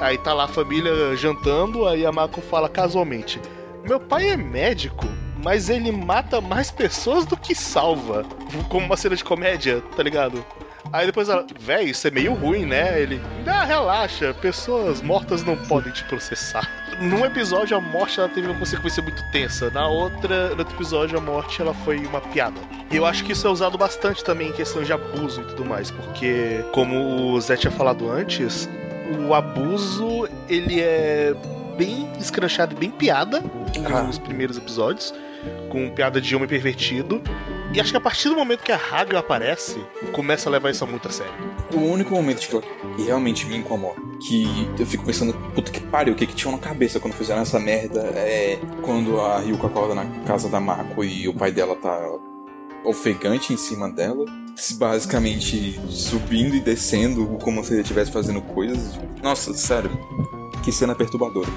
[0.00, 3.40] aí tá lá a família jantando, aí a Mako fala casualmente:
[3.84, 5.06] Meu pai é médico.
[5.42, 8.24] Mas ele mata mais pessoas do que salva.
[8.70, 10.42] Como uma cena de comédia, tá ligado?
[10.94, 13.02] Aí depois ela, véi, isso é meio ruim, né?
[13.02, 16.70] Ele, ah, relaxa, pessoas mortas não podem te processar.
[17.00, 21.18] Num episódio a morte ela teve uma consequência muito tensa, na outra, no outro episódio
[21.18, 22.60] a morte ela foi uma piada.
[22.92, 25.64] E eu acho que isso é usado bastante também em questão de abuso e tudo
[25.64, 28.68] mais, porque como o Zé tinha falado antes,
[29.28, 31.34] o abuso ele é
[31.76, 33.42] bem escranchado e bem piada
[34.06, 35.12] nos primeiros episódios,
[35.70, 37.20] com piada de homem pervertido.
[37.74, 40.86] E acho que a partir do momento que a Haga aparece, começa a levar isso
[40.86, 41.32] muito a sério.
[41.72, 42.60] O único momento que,
[42.96, 46.52] que realmente me incomoda, que eu fico pensando, puta que pariu, o que que tinham
[46.52, 51.02] na cabeça quando fizeram essa merda, é quando a Ryuko acorda na casa da Mako
[51.02, 52.00] e o pai dela tá
[52.84, 54.24] ofegante em cima dela,
[54.74, 59.00] basicamente subindo e descendo como se ele estivesse fazendo coisas.
[59.20, 59.90] Nossa, sério,
[60.64, 61.48] que cena perturbadora.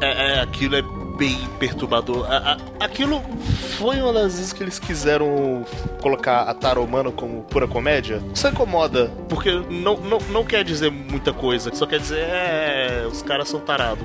[0.00, 0.82] É, é, aquilo é
[1.16, 2.26] bem perturbador.
[2.30, 3.22] A- a- aquilo
[3.78, 5.64] foi uma das vezes que eles quiseram
[6.02, 8.22] colocar a Tara humana como pura comédia.
[8.34, 13.22] Isso incomoda, porque não, não, não quer dizer muita coisa, só quer dizer, é, os
[13.22, 14.04] caras são tarados.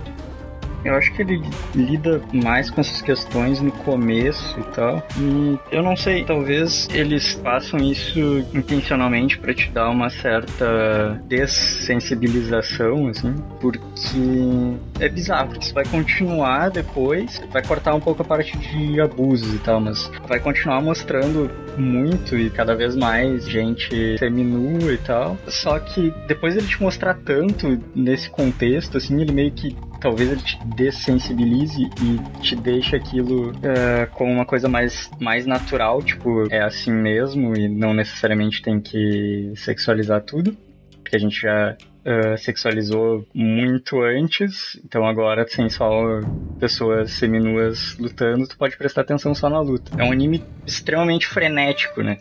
[0.84, 1.42] Eu acho que ele
[1.76, 5.06] lida mais com essas questões no começo e tal.
[5.20, 8.20] E eu não sei, talvez eles façam isso
[8.54, 13.80] intencionalmente pra te dar uma certa dessensibilização, assim, porque
[15.00, 19.54] é bizarro, porque isso vai continuar depois, vai cortar um pouco a parte de abusos
[19.54, 25.38] e tal, mas vai continuar mostrando muito e cada vez mais gente seminua e tal.
[25.48, 30.42] Só que depois ele te mostrar tanto nesse contexto, assim, ele meio que talvez ele
[30.42, 36.62] te dessensibilize e te deixe aquilo é, como uma coisa mais, mais natural, tipo, é
[36.62, 40.58] assim mesmo e não necessariamente tem que sexualizar tudo,
[41.04, 46.20] porque a gente já é, sexualizou muito antes, então agora sem só
[46.60, 49.92] pessoas seminuas lutando, tu pode prestar atenção só na luta.
[49.98, 52.18] É um anime extremamente frenético, né?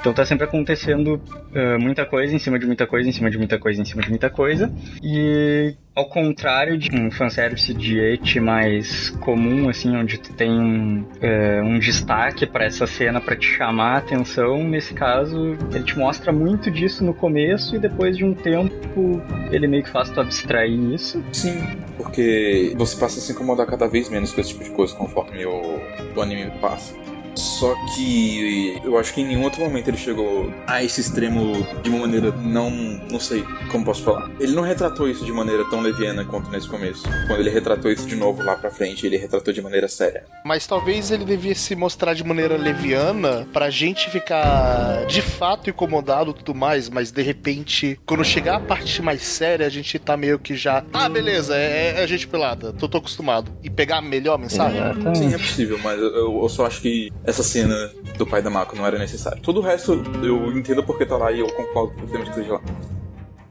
[0.00, 1.20] Então tá sempre acontecendo
[1.54, 4.02] é, muita coisa em cima de muita coisa, em cima de muita coisa, em cima
[4.02, 4.72] de muita coisa.
[5.02, 11.06] E ao contrário de um fanservice de et mais comum, assim, onde tu tem um,
[11.20, 15.98] é, um destaque para essa cena para te chamar a atenção, nesse caso ele te
[15.98, 19.11] mostra muito disso no começo e depois de um tempo
[19.50, 21.22] ele meio que faz tu abstrair isso.
[21.32, 21.58] Sim,
[21.96, 25.44] porque você passa a se incomodar cada vez menos com esse tipo de coisa conforme
[25.44, 25.80] o,
[26.14, 26.94] o anime passa.
[27.34, 31.90] Só que eu acho que em nenhum outro momento ele chegou a esse extremo de
[31.90, 32.70] uma maneira não.
[32.70, 34.30] não sei como posso falar.
[34.38, 37.02] Ele não retratou isso de maneira tão leviana quanto nesse começo.
[37.26, 40.24] Quando ele retratou isso de novo lá pra frente, ele retratou de maneira séria.
[40.44, 46.30] Mas talvez ele devia se mostrar de maneira leviana pra gente ficar de fato incomodado
[46.30, 50.16] e tudo mais, mas de repente, quando chegar a parte mais séria, a gente tá
[50.16, 50.84] meio que já.
[50.92, 53.52] Ah, beleza, é, é gente pelada, tô, tô acostumado.
[53.62, 54.78] E pegar melhor a mensagem.
[54.78, 55.18] Exatamente.
[55.18, 58.76] Sim, é possível, mas eu, eu só acho que essa cena do pai da Mako
[58.76, 59.40] não era necessária.
[59.42, 62.54] Todo o resto eu entendo porque tá lá e eu concordo com o que esteja
[62.54, 62.60] lá.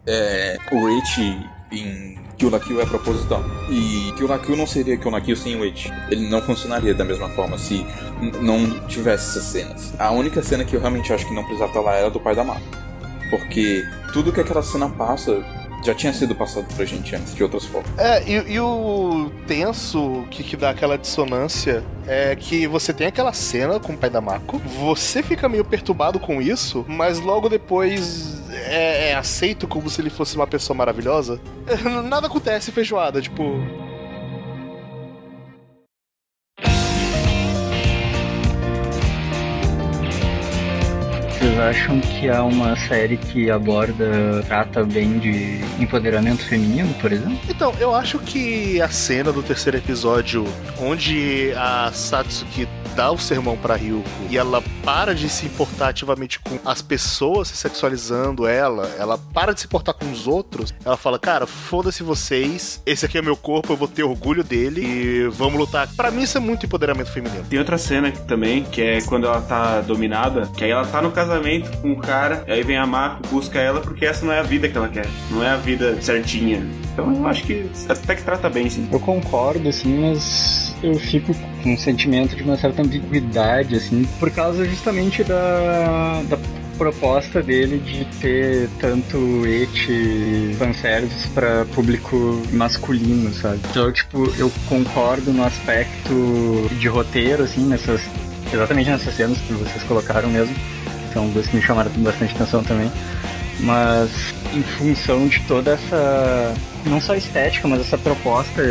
[0.06, 1.40] É, o Ichi
[1.72, 3.44] em Kill la Kill é proposital.
[3.70, 5.92] E Kill la Kill não seria Kill la Kill sem o Ichi.
[6.10, 7.86] Ele não funcionaria da mesma forma se
[8.42, 9.94] não tivesse essas cenas.
[10.00, 12.36] A única cena que eu realmente acho que não precisava estar lá era do pai
[12.36, 12.62] da Mako.
[13.30, 15.44] Porque tudo que aquela cena passa
[15.84, 17.91] já tinha sido passado pra gente antes, de outras formas.
[17.98, 23.34] É, e, e o tenso que, que dá aquela dissonância é que você tem aquela
[23.34, 28.41] cena com o pai da Mako, você fica meio perturbado com isso, mas logo depois
[28.52, 31.39] é, é aceito como se ele fosse uma pessoa maravilhosa.
[32.06, 33.44] Nada acontece feijoada, tipo.
[41.52, 47.38] Vocês acham que é uma série que aborda, trata bem de empoderamento feminino, por exemplo?
[47.50, 50.46] Então, eu acho que a cena do terceiro episódio,
[50.80, 56.40] onde a Satsuki dá o sermão pra Ryuko e ela para de se importar ativamente
[56.40, 60.98] com as pessoas se sexualizando ela, ela para de se importar com os outros, ela
[60.98, 65.28] fala, cara, foda-se vocês, esse aqui é meu corpo, eu vou ter orgulho dele e
[65.30, 65.88] vamos lutar.
[65.96, 67.46] Pra mim isso é muito empoderamento feminino.
[67.50, 71.12] Tem outra cena também, que é quando ela tá dominada, que aí ela tá no
[71.12, 74.40] casamento com o cara, e aí vem a Mako, busca ela, porque essa não é
[74.40, 75.08] a vida que ela quer.
[75.30, 76.66] Não é a vida certinha.
[76.94, 78.88] Então eu acho que até que trata bem, sim.
[78.92, 84.30] Eu concordo, assim, mas eu fico com um sentimento de uma certa ambiguidade, assim, por
[84.32, 86.38] causa justamente da, da
[86.78, 93.60] proposta dele de ter tanto et fanservice para público masculino, sabe?
[93.70, 98.02] Então, tipo, eu concordo no aspecto de roteiro, assim, nessas
[98.54, 100.56] exatamente nessas cenas que vocês colocaram mesmo.
[101.14, 102.92] São duas que me chamaram bastante atenção também.
[103.60, 104.10] Mas
[104.54, 106.54] em função de toda essa
[106.86, 108.62] não só estética, mas essa proposta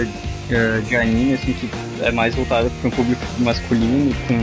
[0.51, 1.71] eh, de anime assim que
[2.03, 4.35] é mais voltada para um público masculino com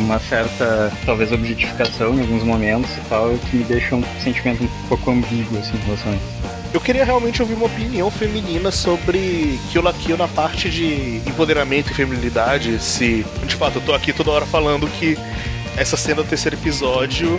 [0.00, 4.88] uma certa talvez objetificação em alguns momentos e tal que me deixa um sentimento um
[4.88, 6.62] pouco ambíguo assim em relação a isso.
[6.74, 11.90] Eu queria realmente ouvir uma opinião feminina sobre Kill la Kill na parte de empoderamento
[11.90, 12.82] e feminilidade.
[12.82, 15.18] Se, de fato, eu tô aqui toda hora falando que
[15.76, 17.38] essa cena do terceiro episódio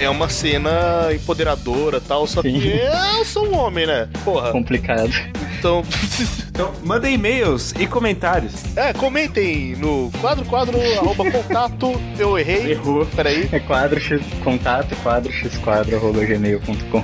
[0.00, 2.58] é uma cena empoderadora e tal, só Sim.
[2.58, 2.80] que
[3.18, 4.08] eu sou um homem, né?
[4.24, 4.50] Porra.
[4.50, 5.12] Complicado.
[5.58, 5.84] Então,
[6.60, 8.52] Então, mandem e-mails e comentários.
[8.76, 12.00] é, comentem no quadro quadro arroba contato.
[12.18, 12.72] Eu errei.
[12.72, 13.06] Errou.
[13.06, 13.48] Peraí.
[13.50, 17.02] É quadro x contato quadro x quadro arroba gmail.com.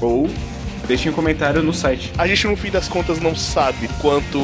[0.00, 0.28] Ou
[0.86, 2.12] deixem um comentário no site.
[2.16, 4.38] A gente, no fim das contas, não sabe quanto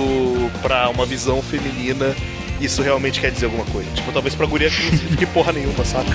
[0.61, 2.15] pra uma visão feminina
[2.61, 3.91] isso realmente quer dizer alguma coisa.
[3.93, 6.11] Tipo, talvez pra guria que não signifique porra nenhuma, saca?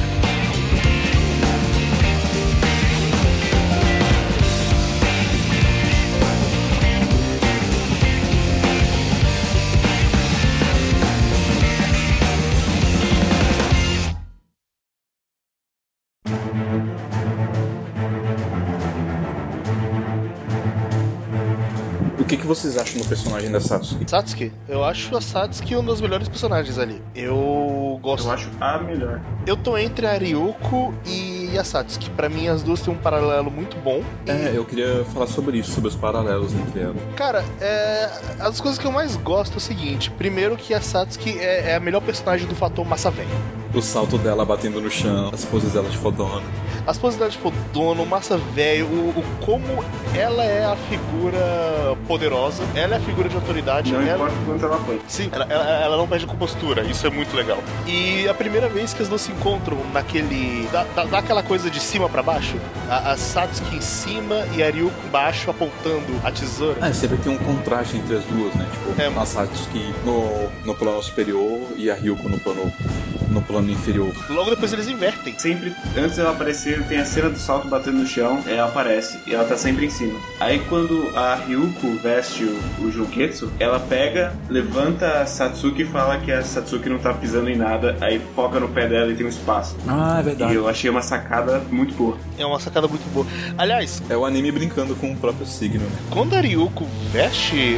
[22.55, 24.09] Vocês acham do personagem da Satsuki?
[24.09, 27.01] Satsuki, eu acho a Satsuki um dos melhores personagens ali.
[27.13, 28.27] Eu gosto.
[28.27, 29.21] Eu acho a melhor.
[29.45, 32.09] Eu tô entre a Ryuko e a Satsuki.
[32.11, 34.01] Pra mim, as duas têm um paralelo muito bom.
[34.25, 36.97] É, eu queria falar sobre isso, sobre os paralelos entre elas.
[37.15, 38.09] Cara, é...
[38.39, 41.75] as coisas que eu mais gosto é o seguinte: primeiro, que a Satsuki é, é
[41.75, 43.29] a melhor personagem do fator massa velho.
[43.73, 46.41] O salto dela batendo no chão, as poses dela de fodona.
[46.87, 49.83] As possibilidades, tipo, dono, massa velho, o, o como
[50.15, 54.65] ela é a figura poderosa, ela é a figura de autoridade, Não ela, importa quanto
[54.65, 55.01] ela põe.
[55.07, 57.57] Sim, ela, ela, ela não perde compostura, isso é muito legal.
[57.87, 60.67] E a primeira vez que as duas se encontram naquele.
[60.71, 62.55] dá, dá, dá aquela coisa de cima pra baixo,
[62.89, 66.85] a, a Satsuki em cima e a Ryuko embaixo apontando a tesoura.
[66.87, 68.67] É, sempre tem um contraste entre as duas, né?
[68.71, 69.07] Tipo, É.
[69.21, 72.71] a Satsuki no, no plano superior e a Ryuko no plano,
[73.35, 74.13] no plano inferior.
[74.29, 75.37] Logo depois eles invertem.
[75.37, 79.35] Sempre, antes dela aparecer, tem a cena do salto batendo no chão, ela aparece e
[79.35, 80.17] ela tá sempre em cima.
[80.39, 86.17] Aí quando a Ryuko veste o, o Junketsu, ela pega, levanta a Satsuki e fala
[86.19, 89.25] que a Satsuki não tá pisando em nada, aí foca no pé dela e tem
[89.25, 89.75] um espaço.
[89.87, 92.17] Ah, é E eu achei uma sacada muito boa.
[92.37, 93.25] É uma sacada muito boa.
[93.57, 95.97] Aliás, É o anime brincando com o próprio signo, né?
[96.09, 97.77] quando a Ryuko veste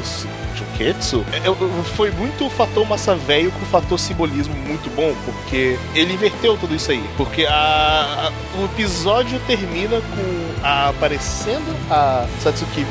[0.00, 4.88] os Junketsu, é- é- foi muito o fator massa velho com o fator simbolismo muito
[4.94, 7.04] bom, porque ele inverteu tudo isso aí.
[7.16, 12.84] Porque a, a- o episódio termina com a aparecendo a Satsuki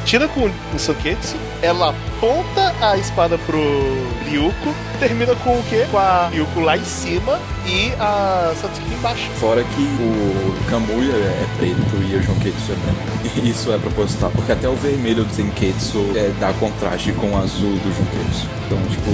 [0.00, 3.60] vestida com o Soketsu, ela aponta a espada pro
[4.28, 5.86] Ryuko, termina com o quê?
[5.90, 9.28] Com a Ryuko lá em cima e a Satsuki embaixo.
[9.36, 13.10] Fora que o Kamuya é preto e o Jonketsu é branco.
[13.36, 17.36] E isso é proposital, porque até o vermelho do Zenketsu é, dá contraste com o
[17.36, 18.48] azul do Jonketsu.
[18.66, 19.10] Então, tipo,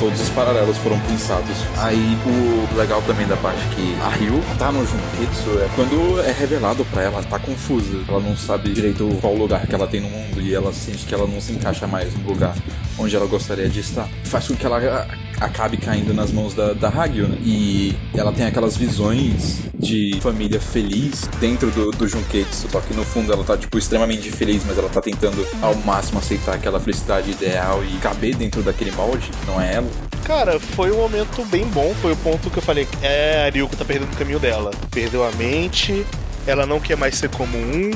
[0.00, 1.56] todos os paralelos foram pensados.
[1.78, 6.32] Aí, o legal também da parte que a Ryu tá no Jonketsu é quando é
[6.32, 8.00] revelado pra ela, ela tá confusa.
[8.08, 11.14] Ela não sabe direito qual lugar que ela tem no mundo e ela sente que
[11.14, 12.54] ela não se encaixa mais no lugar
[12.98, 14.08] onde ela gostaria de estar.
[14.24, 17.38] Faz com que ela a- acabe caindo nas mãos da, da Hagyu, né?
[17.44, 23.32] E ela tem aquelas visões de família feliz dentro do, do só que no fundo
[23.32, 27.82] ela tá, tipo, extremamente feliz, mas ela tá tentando ao máximo aceitar aquela felicidade ideal
[27.84, 29.88] e caber dentro daquele molde, que não é ela.
[30.24, 31.94] Cara, foi um momento bem bom.
[32.00, 34.70] Foi o ponto que eu falei: é, a Ryuko tá perdendo o caminho dela.
[34.90, 36.04] Perdeu a mente,
[36.46, 37.90] ela não quer mais ser como um,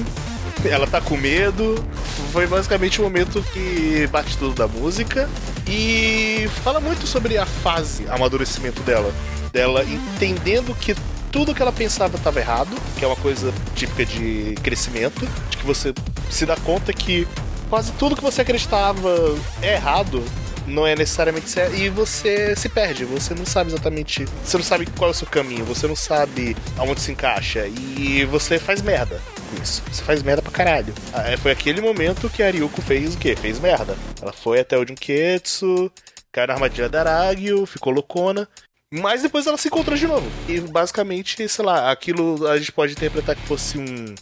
[0.65, 1.85] ela tá com medo.
[2.33, 5.29] Foi basicamente o momento que bate tudo da música.
[5.67, 9.13] E fala muito sobre a fase, amadurecimento dela.
[9.53, 10.95] Dela entendendo que
[11.31, 15.67] tudo que ela pensava estava errado, que é uma coisa típica de crescimento, de que
[15.67, 15.93] você
[16.31, 17.29] se dá conta que
[17.69, 20.25] quase tudo que você acreditava é errado.
[20.69, 21.75] Não é necessariamente certo.
[21.75, 23.05] E você se perde.
[23.05, 24.25] Você não sabe exatamente.
[24.45, 25.65] Você não sabe qual é o seu caminho.
[25.65, 27.67] Você não sabe aonde se encaixa.
[27.67, 29.83] E você faz merda com isso.
[29.91, 30.93] Você faz merda pra caralho.
[31.13, 33.35] Ah, Foi aquele momento que a Ryuko fez o quê?
[33.35, 33.97] Fez merda.
[34.21, 35.91] Ela foi até o Junketsu,
[36.31, 38.49] caiu na armadilha da Aragyo, ficou loucona.
[38.93, 40.27] Mas depois ela se encontrou de novo.
[40.49, 44.15] E basicamente, sei lá, aquilo a gente pode interpretar que fosse um-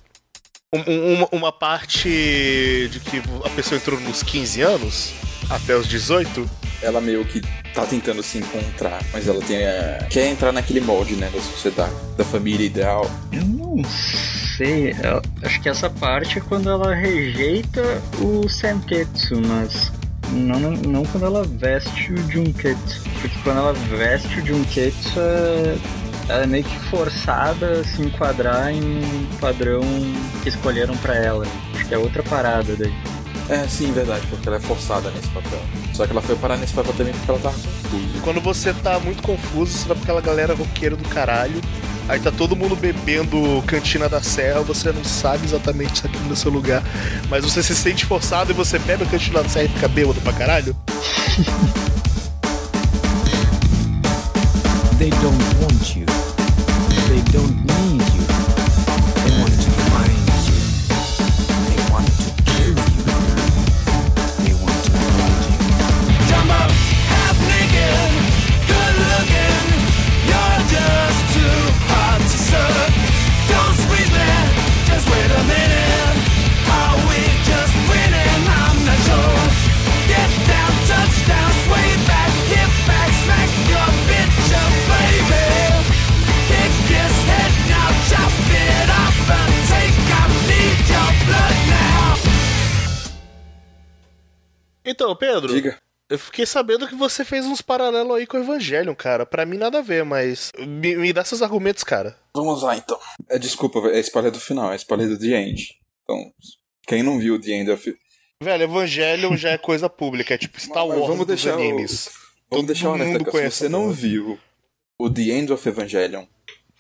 [0.75, 5.13] um- uma, uma parte de que a pessoa entrou nos 15 anos,
[5.51, 6.49] até os 18.
[6.83, 7.41] Ela meio que
[7.75, 10.07] tá tentando se encontrar, mas ela tem a...
[10.11, 13.11] quer entrar naquele molde, né, da sociedade, da família ideal.
[13.33, 14.91] Eu não sei.
[15.03, 17.83] eu acho que essa parte é quando ela rejeita
[18.21, 19.91] o Senketsu, mas
[20.33, 23.03] não, não, não quando ela veste o Junketsu.
[23.21, 25.77] Porque quando ela veste o Junketsu, é,
[26.29, 29.83] ela é meio que forçada a se enquadrar em um padrão
[30.43, 31.47] que escolheram pra ela.
[31.75, 33.16] Acho que é outra parada daí.
[33.49, 35.61] É, sim, verdade, porque ela é forçada nesse papel.
[35.95, 38.21] Só que ela foi parar nesse papel também porque ela tava confusa.
[38.23, 41.61] Quando você tá muito confuso, você vai pra aquela galera roqueira do caralho.
[42.09, 46.33] Aí tá todo mundo bebendo cantina da serra, você não sabe exatamente se aquilo é
[46.33, 46.83] o seu lugar.
[47.29, 50.21] Mas você se sente forçado e você bebe a cantina da serra e fica bêbado
[50.21, 50.77] pra caralho.
[54.99, 56.07] They don't want you.
[57.09, 57.86] They don't need
[95.07, 95.79] Então, Pedro, Diga.
[96.11, 99.25] eu fiquei sabendo que você fez uns paralelos aí com o Evangelion, cara.
[99.25, 102.19] Pra mim nada a ver, mas me, me dá seus argumentos, cara.
[102.35, 102.99] Vamos lá, então.
[103.31, 105.75] É, desculpa, é spoiler do final, é spoiler do The End.
[106.03, 106.33] Então,
[106.87, 107.97] quem não viu The End of...
[108.43, 112.11] Velho, Evangelion já é coisa pública, é tipo Star Wars vamos dos deixar o- animes.
[112.51, 114.39] Vamos Todo deixar mundo conhece se você não viu
[114.99, 116.27] o The End of Evangelion,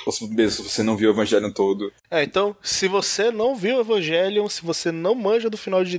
[0.06, 3.80] ou mesmo se você não viu o Evangelion todo, É, então, se você não viu
[3.80, 5.98] Evangelion, se você não manja do final de,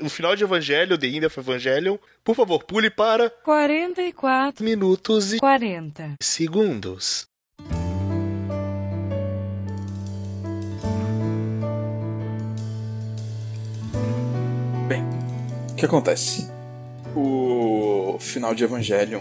[0.00, 5.38] do final de Evangelho, The End of Evangelion, por favor, pule para 44, minutos e
[5.38, 6.14] 40.
[6.20, 7.26] segundos.
[14.88, 15.04] Bem,
[15.70, 16.50] o que acontece?
[17.14, 19.20] O final de Evangelion,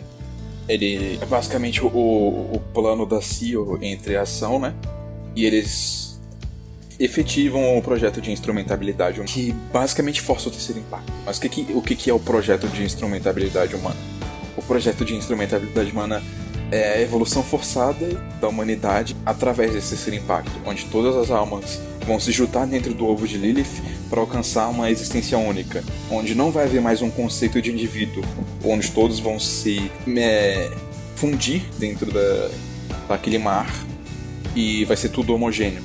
[0.67, 4.73] ele é basicamente o, o plano da CEO entre a ação, né?
[5.35, 6.08] E eles
[6.99, 11.11] efetivam o projeto de instrumentabilidade que basicamente força o terceiro impacto.
[11.25, 13.95] Mas o que, que- o que, que é o projeto de instrumentabilidade humana?
[14.57, 16.21] O projeto de instrumentabilidade humana
[16.71, 18.05] é a evolução forçada
[18.41, 23.05] da humanidade através desse terceiro impacto, onde todas as almas vão se juntar dentro do
[23.07, 27.61] ovo de Lilith para alcançar uma existência única, onde não vai haver mais um conceito
[27.61, 28.23] de indivíduo,
[28.63, 30.69] onde todos vão se é,
[31.15, 32.49] fundir dentro da,
[33.07, 33.73] daquele mar
[34.55, 35.81] e vai ser tudo homogêneo.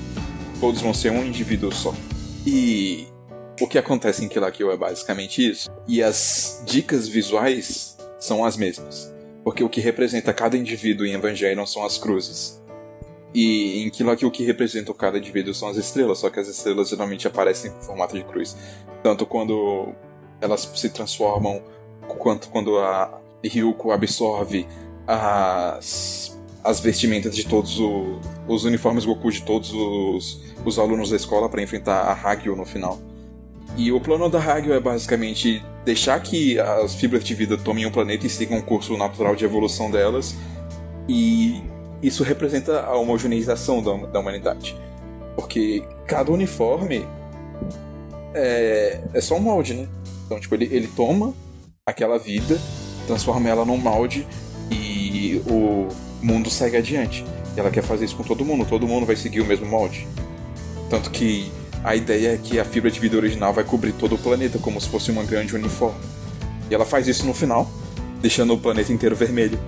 [0.64, 1.94] Todos vão ser um indivíduo só.
[2.46, 3.06] E
[3.60, 5.70] o que acontece em Kill la Kill é basicamente isso.
[5.86, 9.12] E as dicas visuais são as mesmas.
[9.44, 12.64] Porque o que representa cada indivíduo em Evangelion são as cruzes.
[13.34, 16.40] E em Kill la Kill o que representa cada indivíduo são as estrelas, só que
[16.40, 18.56] as estrelas geralmente aparecem em formato de cruz.
[19.02, 19.94] Tanto quando
[20.40, 21.62] elas se transformam,
[22.08, 24.66] quanto quando a Ryuko absorve
[25.06, 26.33] as,
[26.64, 31.48] as vestimentas de todos o- os uniformes Goku de todos os, os alunos da escola
[31.48, 32.98] para enfrentar a Hagyu no final.
[33.76, 37.90] E o plano da Hagyu é basicamente deixar que as fibras de vida tomem o
[37.90, 40.34] planeta e sigam o curso natural de evolução delas.
[41.08, 41.62] E
[42.02, 44.76] isso representa a homogeneização da, da humanidade.
[45.36, 47.04] Porque cada uniforme
[48.32, 49.88] é, é só um molde, né?
[50.26, 51.34] Então, tipo, ele, ele toma
[51.86, 52.58] aquela vida,
[53.06, 54.26] transforma ela num molde
[54.70, 55.88] e o
[56.24, 57.24] mundo segue adiante.
[57.56, 60.06] E ela quer fazer isso com todo mundo, todo mundo vai seguir o mesmo molde.
[60.90, 61.50] Tanto que
[61.84, 64.80] a ideia é que a fibra de vida original vai cobrir todo o planeta, como
[64.80, 65.98] se fosse uma grande uniforme.
[66.70, 67.70] E ela faz isso no final,
[68.20, 69.58] deixando o planeta inteiro vermelho.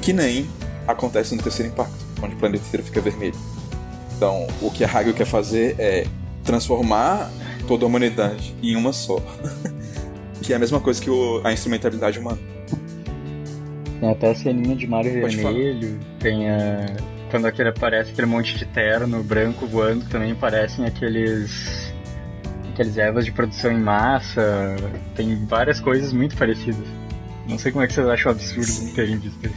[0.00, 0.48] Que nem
[0.86, 3.34] acontece no terceiro impacto, onde o planeta inteiro fica vermelho.
[4.16, 6.06] Então, o que a Hagel quer fazer é
[6.42, 7.30] transformar
[7.68, 9.20] toda a humanidade em uma só.
[10.42, 12.38] que é a mesma coisa que o- a instrumentabilidade humana.
[14.00, 16.86] Tem até a ceninha de mar Pode vermelho, tem a.
[17.30, 21.92] quando aquele aparece aquele monte de terno branco voando, também parecem aqueles.
[22.72, 24.76] aqueles ervas de produção em massa.
[25.14, 26.86] Tem várias coisas muito parecidas.
[27.48, 29.54] Não sei como é que vocês acham absurdo terem visto isso.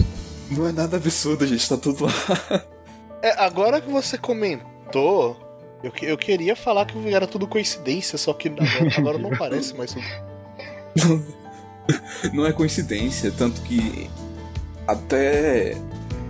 [0.50, 2.12] Não é nada absurdo, gente, tá tudo lá.
[3.22, 5.36] É, agora que você comentou,
[5.82, 9.74] eu, que- eu queria falar que era tudo coincidência, só que agora, agora não parece
[9.76, 9.94] mais.
[12.32, 14.10] Não é coincidência, tanto que
[14.86, 15.76] até.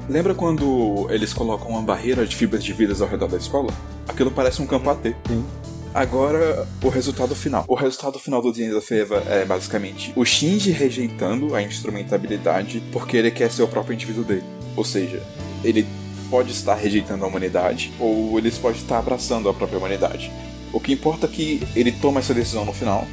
[0.09, 3.73] Lembra quando eles colocam uma barreira de fibras de vidas ao redor da escola?
[4.09, 5.15] Aquilo parece um campo AT.
[5.29, 5.45] Sim.
[5.93, 7.65] Agora, o resultado final.
[7.67, 12.83] O resultado final do The End of Eva é basicamente o Shinji rejeitando a instrumentabilidade
[12.93, 14.45] porque ele quer ser o próprio indivíduo dele.
[14.77, 15.21] Ou seja,
[15.65, 15.87] ele
[16.31, 20.31] pode estar rejeitando a humanidade ou ele pode estar abraçando a própria humanidade.
[20.73, 23.07] O que importa é que ele toma essa decisão no final,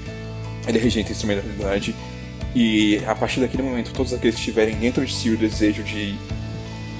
[0.67, 1.95] ele rejeita a instrumentalidade
[2.59, 6.17] e a partir daquele momento todos aqueles que estiverem dentro de si o desejo de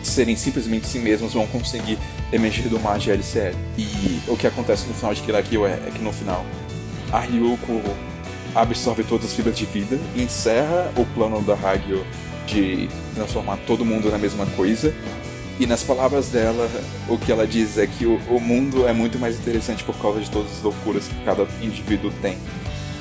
[0.04, 1.98] serem simplesmente si mesmos vão conseguir
[2.32, 3.56] emergir do mar de LCL.
[3.76, 6.46] E o que acontece no final de Kill Kill é, é que no final
[7.12, 7.82] a Ryuko
[8.54, 12.06] absorve todas as fibras de vida, encerra o plano da Hagio
[12.46, 14.94] de transformar todo mundo na mesma coisa.
[15.60, 16.70] E nas palavras dela,
[17.10, 20.20] o que ela diz é que o, o mundo é muito mais interessante por causa
[20.20, 22.38] de todas as loucuras que cada indivíduo tem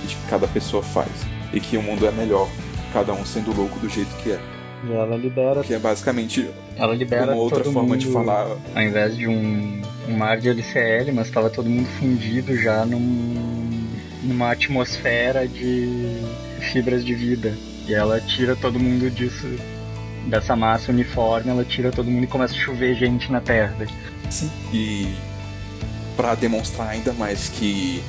[0.05, 1.36] e que cada pessoa faz.
[1.53, 2.49] E que o mundo é melhor,
[2.92, 4.40] cada um sendo louco do jeito que é.
[4.84, 5.62] E ela libera.
[5.62, 8.57] Que é basicamente Ela libera uma outra forma mundo, de falar.
[8.74, 13.88] Ao invés de um, um mar de LCL, mas estava todo mundo fundido já num,
[14.22, 16.20] numa atmosfera de
[16.72, 17.57] fibras de vida.
[17.88, 19.47] E ela tira todo mundo disso,
[20.26, 23.86] dessa massa uniforme, ela tira todo mundo e começa a chover gente na Terra.
[24.28, 24.51] Sim.
[24.72, 25.14] E
[26.16, 28.03] para demonstrar ainda mais que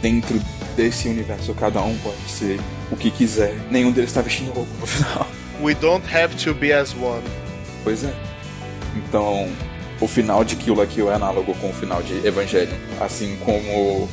[0.00, 0.40] dentro
[0.76, 4.86] desse universo cada um pode ser o que quiser, nenhum deles tá vestindo roupa no
[4.86, 5.26] final.
[5.60, 7.22] We don't have to be as one.
[7.84, 8.14] Pois é.
[8.96, 9.48] Então,
[10.00, 12.74] o final de Kill la Kill é análogo com o final de Evangelion.
[12.98, 14.08] Assim como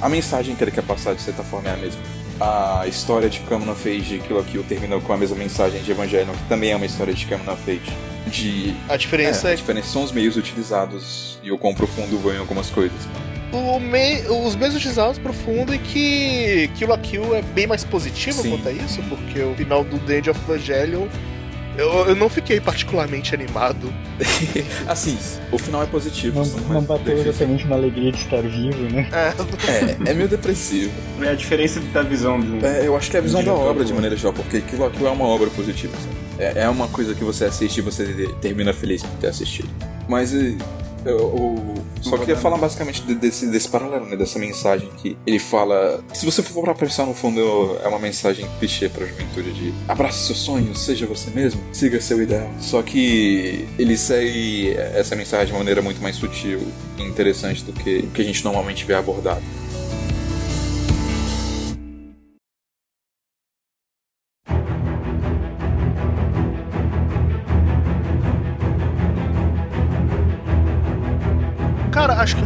[0.00, 2.00] a mensagem que ele quer passar, de certa forma, é a mesma.
[2.40, 5.82] A história de Kamo no Fate de Kill la Kill termina com a mesma mensagem
[5.82, 7.92] de Evangelion, que também é uma história de Kamo no Fate.
[8.26, 8.74] De...
[8.88, 12.34] A diferença é, é, a diferença são os meios utilizados e o quão profundo vão
[12.34, 12.98] em algumas coisas.
[13.58, 14.82] O mei- os mesmos
[15.22, 18.50] profundo e que Kill la Kill é bem mais positivo Sim.
[18.50, 21.06] quanto a isso, porque o final do The End of Evangelion
[21.76, 23.92] eu, eu não fiquei particularmente animado.
[24.86, 25.18] assim,
[25.50, 26.38] o final é positivo.
[26.44, 29.08] Não, não bateu exatamente na alegria de estar vivo, né?
[29.12, 30.92] É, É, é meio depressivo.
[31.20, 32.64] É a diferença da visão do.
[32.64, 35.08] É, eu acho que é a visão da obra de maneira geral, porque aquilo, aquilo
[35.08, 35.92] é uma obra positiva.
[35.96, 36.14] sabe?
[36.38, 39.68] É, é uma coisa que você assiste e você termina feliz por ter assistido.
[40.08, 40.32] Mas
[41.04, 45.38] eu, eu só queria falar basicamente de- desse, desse paralelo, né, dessa mensagem que ele
[45.38, 46.02] fala.
[46.12, 50.26] Se você for pra pensar no fundo, é uma mensagem clichê pra juventude de abrace
[50.26, 52.50] seus sonhos, seja você mesmo, siga seu ideal.
[52.60, 56.60] Só que ele segue essa mensagem de uma maneira muito mais sutil
[56.98, 59.42] e interessante do que o que a gente normalmente vê abordado.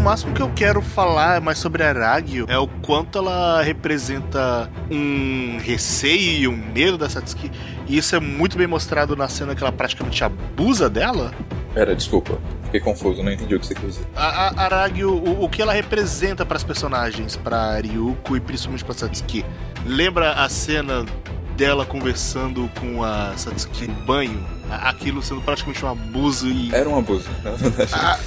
[0.08, 5.58] Máximo que eu quero falar mais sobre a Aragio é o quanto ela representa um
[5.60, 7.50] receio e um medo da Satsuki.
[7.86, 11.30] E isso é muito bem mostrado na cena que ela praticamente abusa dela.
[11.74, 14.06] Pera, desculpa, fiquei confuso, não entendi o que você quis dizer.
[14.16, 18.84] A, a Aragio, o, o que ela representa para as personagens, para Ryuko e principalmente
[18.86, 19.44] para Satsuki.
[19.84, 21.04] Lembra a cena
[21.54, 24.42] dela conversando com a Satsuki no banho?
[24.70, 27.90] A- Aquilo sendo praticamente um abuso e Era um abuso, na verdade.
[27.94, 28.18] Ah,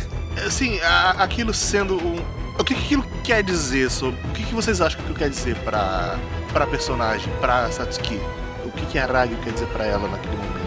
[0.45, 2.15] assim, a- aquilo sendo um.
[2.59, 4.19] O que, que aquilo quer dizer sobre.
[4.27, 6.17] O que, que vocês acham que aquilo quer dizer pra,
[6.53, 8.19] pra personagem, pra Satsuki?
[8.65, 10.61] O que, que a Ragyu quer dizer pra ela naquele momento?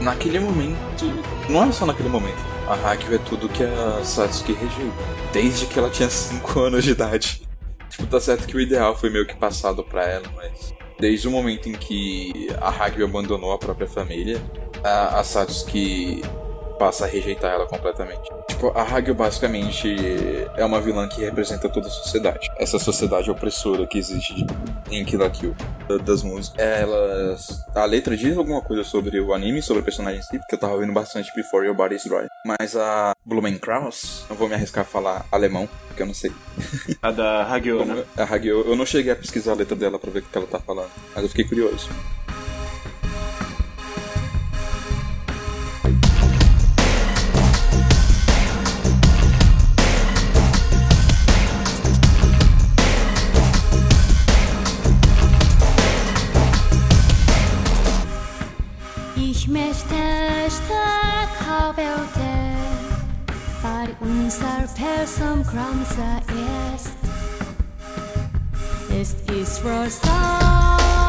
[0.00, 2.38] Naquele momento, não é só naquele momento.
[2.68, 4.92] A Hagyu é tudo que a Satsuki rejeita.
[5.32, 7.42] Desde que ela tinha 5 anos de idade.
[7.88, 10.74] Tipo, tá certo que o ideal foi meio que passado pra ela, mas.
[10.98, 14.40] Desde o momento em que a Hagyu abandonou a própria família,
[14.82, 16.22] a, a Satsuki
[16.78, 18.30] passa a rejeitar ela completamente.
[18.48, 19.96] Tipo, a Hagyu basicamente
[20.56, 22.50] é uma vilã que representa toda a sociedade.
[22.58, 24.46] Essa sociedade opressora que existe
[24.90, 25.54] em Kill la Kill
[25.88, 26.58] da- das músicas.
[26.64, 27.64] Elas.
[27.74, 30.58] A letra diz alguma coisa sobre o anime, sobre o personagem em si, porque eu
[30.58, 32.26] tava ouvindo bastante Before Your Body Is Dry.
[32.44, 36.32] Mas a Blumenkraus, não vou me arriscar a falar alemão, porque eu não sei.
[37.02, 38.04] A da Como- né?
[38.16, 40.46] a Hagyu, eu não cheguei a pesquisar a letra dela pra ver o que ela
[40.46, 41.88] tá falando, mas eu fiquei curioso.
[64.00, 66.20] Unser Person Kramsa
[66.74, 66.92] ist.
[68.90, 70.06] Es ist Rosa.
[70.16, 71.05] Bettblumen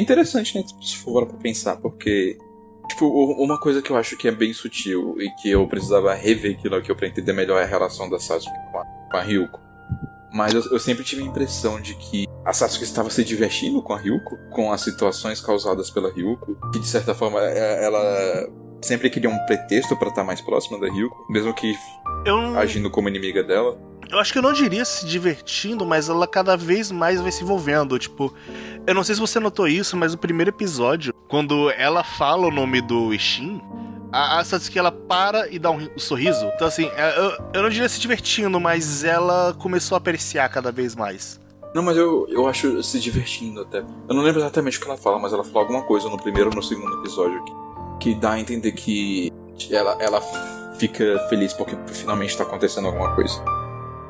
[0.00, 0.64] interessante, né?
[0.82, 2.36] Se for pra pensar, porque.
[2.88, 6.56] Tipo, uma coisa que eu acho que é bem sutil e que eu precisava rever
[6.58, 9.60] aquilo aqui pra entender melhor é a relação da Sasuke com a, com a Ryuko.
[10.32, 13.92] Mas eu, eu sempre tive a impressão de que a Sasuke estava se divertindo com
[13.92, 18.48] a Ryuko, com as situações causadas pela Ryuko, que de certa forma é- ela
[18.82, 21.74] sempre queria um pretexto pra estar mais próxima da Ryuko, mesmo que
[22.24, 23.78] Eu, agindo como inimiga dela.
[24.10, 27.42] eu acho que eu não diria se divertindo, mas ela cada vez mais vai se
[27.42, 27.98] envolvendo.
[27.98, 28.32] Tipo,
[28.86, 32.50] eu não sei se você notou isso, mas no primeiro episódio, quando ela fala o
[32.50, 33.60] nome do Ishin,
[34.12, 36.44] a, a Satsuki ela para e dá um, um sorriso.
[36.54, 40.72] Então, assim, é, eu, eu não diria se divertindo, mas ela começou a apreciar cada
[40.72, 41.38] vez mais.
[41.72, 43.78] Não, mas eu, eu acho se divertindo até.
[43.78, 46.50] Eu não lembro exatamente o que ela fala, mas ela fala alguma coisa no primeiro
[46.50, 47.52] ou no segundo episódio que,
[48.00, 49.30] que dá a entender que
[49.70, 50.20] ela, ela
[50.78, 53.40] fica feliz porque finalmente tá acontecendo alguma coisa.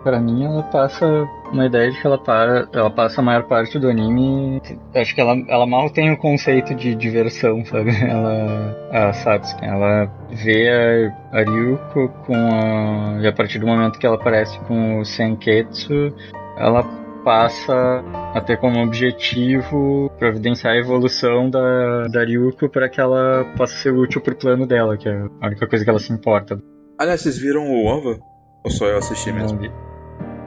[0.02, 3.78] Pra mim, ela passa uma ideia de que ela, para, ela passa a maior parte
[3.78, 4.62] do anime.
[4.94, 7.90] Acho que ela, ela mal tem o conceito de diversão, sabe?
[8.02, 8.76] Ela.
[8.92, 9.62] A Satsuki.
[9.62, 13.20] Ela vê a, a Ryuko com a.
[13.20, 16.14] E a partir do momento que ela aparece com o Senketsu,
[16.56, 16.82] ela
[17.30, 18.02] passa
[18.34, 23.92] a ter como objetivo providenciar a evolução da, da Ryuko para que ela possa ser
[23.92, 26.60] útil pro plano dela, que é a única coisa que ela se importa.
[26.98, 28.18] Aliás, vocês viram o OVA?
[28.64, 29.60] Ou só eu assisti mesmo?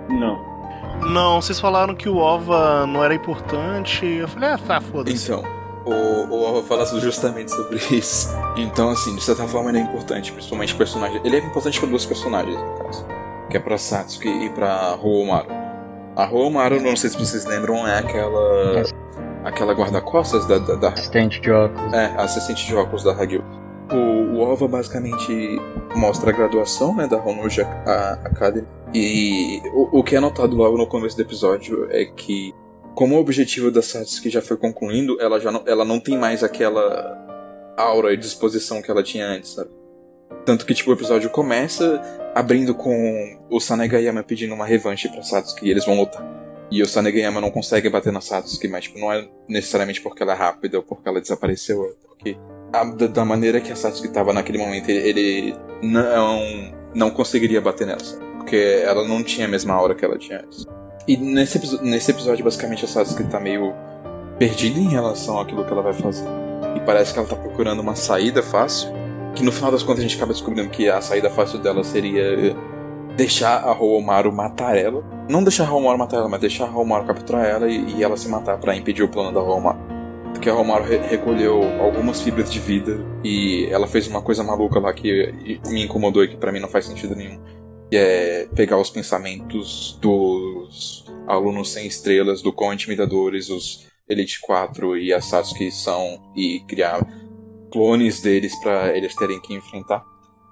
[0.09, 0.43] Não.
[1.09, 4.05] Não, vocês falaram que o OVA não era importante.
[4.05, 5.31] Eu falei, ah, tá, foda-se.
[5.31, 5.41] Então,
[5.86, 8.27] o, o OVA fala justamente sobre isso.
[8.57, 11.21] Então, assim, de certa forma ele é importante, principalmente o personagem.
[11.23, 13.07] Ele é importante para duas personagens, no caso.
[13.49, 15.62] Que é pra Satsuki e pra Homaru.
[16.16, 18.84] A Homaru, não sei se vocês lembram, é aquela.
[19.43, 21.93] aquela guarda-costas da, da, da Assistente de óculos.
[21.93, 23.43] É, assistente de óculos da Hagyu.
[23.91, 25.59] O, o OVA basicamente
[25.95, 28.68] mostra a graduação né, da Honoji Academy.
[28.93, 32.53] E o, o que é notado logo no começo do episódio é que,
[32.93, 36.43] como o objetivo da Satsuki já foi concluindo, ela já não, ela não tem mais
[36.43, 37.18] aquela
[37.76, 39.70] aura e disposição que ela tinha antes, sabe?
[40.45, 42.01] Tanto que tipo, o episódio começa
[42.36, 46.25] abrindo com o Sanegayama pedindo uma revanche pra Satsuki e eles vão lutar.
[46.71, 50.34] E o Sanegayama não consegue bater na Satsuki, mas tipo, não é necessariamente porque ela
[50.34, 52.38] é rápida ou porque ela desapareceu, é porque
[52.73, 56.41] a- da, maneira que a Satsuki tava naquele momento, ele, não,
[56.95, 58.01] não conseguiria bater nela?
[58.38, 60.65] Porque ela não tinha a mesma aura que ela tinha antes.
[61.07, 63.73] E nesse, nesse episódio, basicamente, a Sasuke tá meio
[64.39, 66.25] perdida em relação àquilo que ela vai fazer.
[66.75, 68.89] E parece que ela tá procurando uma saída fácil.
[69.36, 72.55] Que no final das contas a gente acaba descobrindo que a saída fácil dela seria
[73.15, 75.03] deixar a Homaru matar ela.
[75.29, 78.17] Não deixar a Homaru matar ela, mas deixar a Homaru capturar ela e, e ela
[78.17, 79.79] se matar pra impedir o plano da Homaru.
[80.34, 84.79] Porque a Homaru re- recolheu algumas fibras de vida e ela fez uma coisa maluca
[84.79, 87.39] lá que me incomodou e que pra mim não faz sentido nenhum.
[87.89, 94.97] Que é pegar os pensamentos dos alunos sem estrelas, do quão intimidadores os Elite 4
[94.97, 97.05] e a Sasuke são e criar
[97.74, 100.05] clones deles pra eles terem que enfrentar.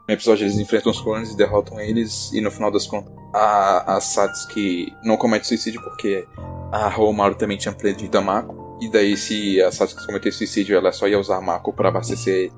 [0.07, 3.95] No episódio eles enfrentam os clones e derrotam eles, e no final das contas a,
[3.95, 6.25] a Satsuki não comete suicídio porque
[6.71, 8.77] a Homaru também tinha perdido a Mako.
[8.81, 12.51] E daí, se a Satsuki cometer suicídio, ela só ia usar a Mako pra abastecer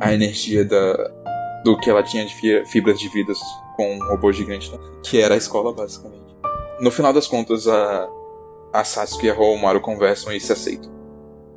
[0.00, 0.94] a energia da,
[1.62, 3.38] do que ela tinha de fi- fibras de vidas
[3.76, 4.78] com um robô gigante, né?
[5.04, 6.24] que era a escola, basicamente.
[6.80, 8.08] No final das contas, a,
[8.72, 10.90] a Satsuki e a Homaru conversam e se aceitam.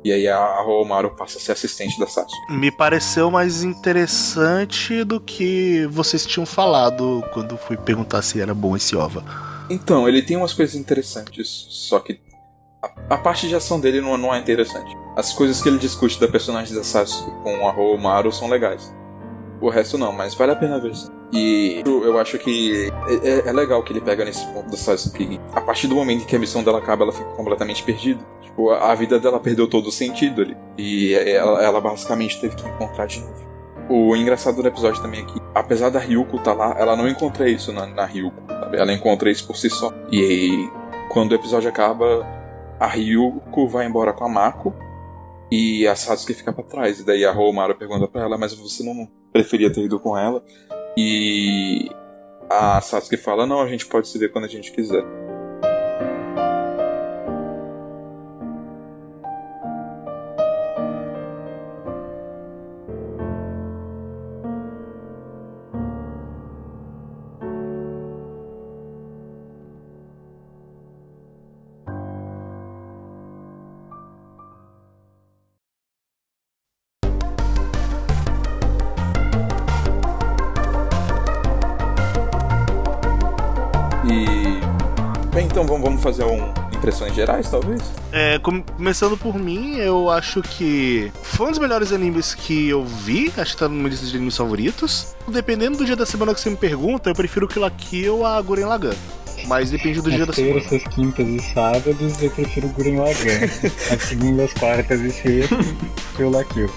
[0.04, 2.52] E aí a, a Homaru passa a ser assistente da Satsuki.
[2.52, 8.76] Me pareceu mais interessante do que vocês tinham falado quando fui perguntar se era bom
[8.76, 9.24] esse OVA.
[9.70, 12.20] Então, ele tem umas coisas interessantes, só que
[12.82, 14.94] a, a parte de ação dele não, não é interessante.
[15.16, 18.94] As coisas que ele discute da personagem da Sasuke com a Homaru são legais.
[19.58, 21.10] O resto não, mas vale a pena ver sim.
[21.34, 25.40] E eu acho que é, é- é legal que ele pega nesse ponto da Sasuke.
[25.52, 28.20] A partir do momento em que a missão dela acaba, ela fica completamente perdida.
[28.40, 30.56] Tipo, a, a vida dela perdeu todo o sentido ali.
[30.78, 33.44] E ela, ela basicamente teve que encontrar de novo.
[33.90, 37.48] O engraçado do episódio também é que, apesar da Ryuko estar lá, ela não encontra
[37.50, 38.78] isso na, na Ryuko, sabe?
[38.78, 39.92] Ela encontra isso por si só.
[40.10, 40.70] E aí,
[41.10, 42.24] quando o episódio acaba,
[42.80, 44.72] a Ryuko vai embora com a Mako
[45.50, 47.00] e a Sasuke fica pra trás.
[47.00, 50.42] E daí a Homaru pergunta pra ela, mas você não preferia ter ido com ela?
[50.96, 51.90] E
[52.48, 55.04] a Sasuke fala, não, a gente pode se ver quando a gente quiser.
[86.84, 87.82] Impressões gerais, talvez?
[88.12, 92.84] É, com- começando por mim, eu acho que foi um dos melhores animes que eu
[92.84, 95.14] vi, acho que tá numa lista de animes favoritos.
[95.26, 98.40] Dependendo do dia da semana que você me pergunta, eu prefiro Kill la Kill a
[98.42, 98.94] Guren Lagann.
[99.46, 100.60] Mas depende do dia da As semana.
[100.60, 103.44] terças, quintas e sábados eu prefiro Gurren Lagann.
[103.92, 105.66] As segundas, quartas e sextas,
[106.18, 106.70] eu La Kill.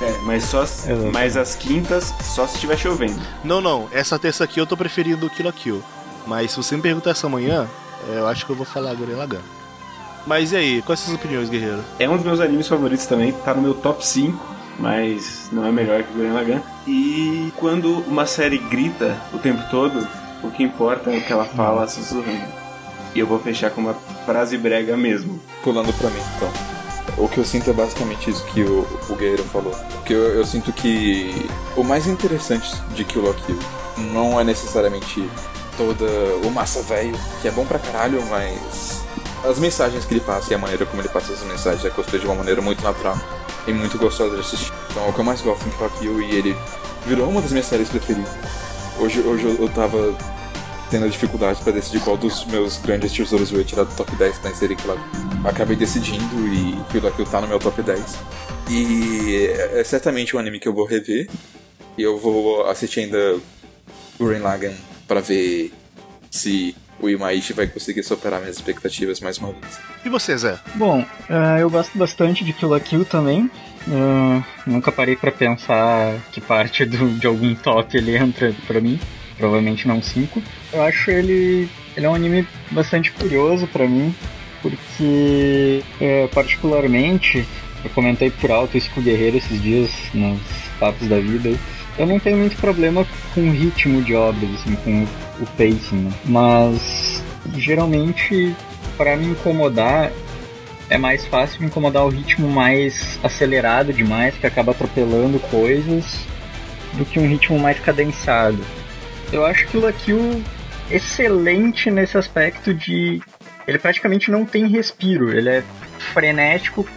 [0.00, 1.10] É, mas só Exato.
[1.12, 3.20] mas as quintas só se estiver chovendo.
[3.42, 5.82] Não, não, essa terça aqui eu tô preferindo Kill la Kill.
[6.24, 9.16] Mas se você me perguntar essa manhã, é, eu acho que eu vou falar Guren
[9.16, 9.40] Lagann.
[10.26, 11.82] Mas e aí, quais são as opiniões, guerreiro?
[11.98, 14.38] É um dos meus animes favoritos também, tá no meu top 5,
[14.78, 16.60] mas não é melhor que Gurren Lagann.
[16.86, 20.06] E quando uma série grita o tempo todo,
[20.42, 22.46] o que importa é o que ela fala sussurrando.
[23.14, 23.94] E eu vou fechar com uma
[24.26, 25.40] frase brega mesmo.
[25.62, 26.50] Pulando pra mim, então.
[27.16, 29.72] O que eu sinto é basicamente isso que o, o Guerreiro falou.
[29.92, 33.58] Porque eu, eu sinto que o mais interessante de Kill la Kill
[34.12, 35.28] não é necessariamente
[35.78, 36.04] toda
[36.44, 39.00] o massa velho, que é bom pra caralho, mas
[39.44, 42.24] as mensagens que ele passa e a maneira como ele passa essas mensagens é construída
[42.24, 43.16] de uma maneira muito natural
[43.66, 44.72] e muito gostosa de assistir.
[44.90, 46.56] Então é o que eu mais gosto em la Kill e ele
[47.06, 48.28] virou uma das minhas séries preferidas.
[48.98, 50.18] Hoje, hoje eu, eu tava
[50.90, 54.38] tendo dificuldade pra decidir qual dos meus grandes tesouros eu ia tirar do top 10
[54.38, 54.98] pra inserir Kill.
[55.44, 58.02] Acabei decidindo e la Kill tá no meu top 10.
[58.68, 61.30] E é, certamente um anime que eu vou rever.
[61.96, 63.38] E eu vou assistir ainda
[64.18, 64.74] Gurren Lagann
[65.08, 65.72] pra ver
[66.30, 69.80] se o Imaishi vai conseguir superar minhas expectativas mais uma vez.
[70.04, 70.58] E você, Zé?
[70.74, 73.50] Bom, eh, eu gosto bastante de Kill la Kill também.
[73.88, 79.00] Eh, nunca parei pra pensar que parte do- de algum top ele entra pra mim.
[79.38, 80.42] Provavelmente não 5.
[80.72, 81.68] Eu acho ele.
[81.96, 84.14] Ele é um anime bastante curioso pra mim.
[84.60, 87.46] Porque, eh, particularmente,
[87.84, 90.40] eu comentei por alto isso com o Guerreiro esses dias nos
[90.80, 91.56] papos da vida.
[91.98, 95.06] Eu não tenho muito problema com o ritmo de obras, assim, com
[95.42, 96.12] o pacing, né?
[96.24, 97.22] mas
[97.56, 98.54] geralmente
[98.96, 100.12] para me incomodar
[100.90, 106.26] é mais fácil me incomodar o ritmo mais acelerado demais, que acaba atropelando coisas,
[106.94, 108.58] do que um ritmo mais cadenciado.
[109.30, 110.42] Eu acho que o La Kill
[110.90, 113.20] excelente nesse aspecto de
[113.66, 115.64] ele praticamente não tem respiro, ele é
[115.98, 116.88] frenético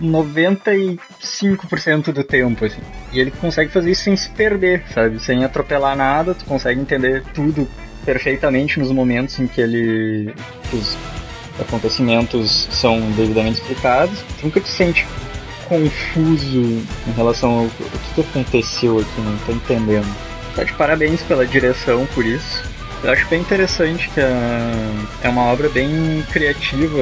[0.00, 2.80] 95% do tempo, assim.
[3.12, 5.20] E ele consegue fazer isso sem se perder, sabe?
[5.20, 7.68] Sem atropelar nada, tu consegue entender tudo
[8.04, 10.34] perfeitamente nos momentos em que ele.
[10.72, 10.96] os
[11.60, 14.20] acontecimentos são devidamente explicados.
[14.40, 15.06] Tu nunca te sente
[15.68, 17.68] confuso em relação ao
[18.14, 20.06] que aconteceu aqui, não tô entendendo.
[20.54, 22.62] Tá de parabéns pela direção por isso.
[23.02, 24.26] Eu acho bem interessante que é,
[25.22, 26.98] é uma obra bem criativa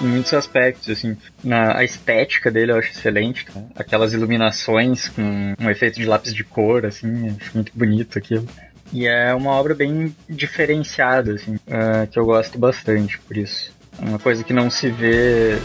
[0.00, 1.16] em muitos aspectos, assim.
[1.42, 3.60] Na, a estética dele eu acho excelente, tá?
[3.74, 8.46] aquelas iluminações com um efeito de lápis de cor, assim, acho muito bonito aquilo.
[8.92, 13.72] E é uma obra bem diferenciada, assim, eh, que eu gosto bastante por isso.
[14.00, 15.58] É Uma coisa que não se vê,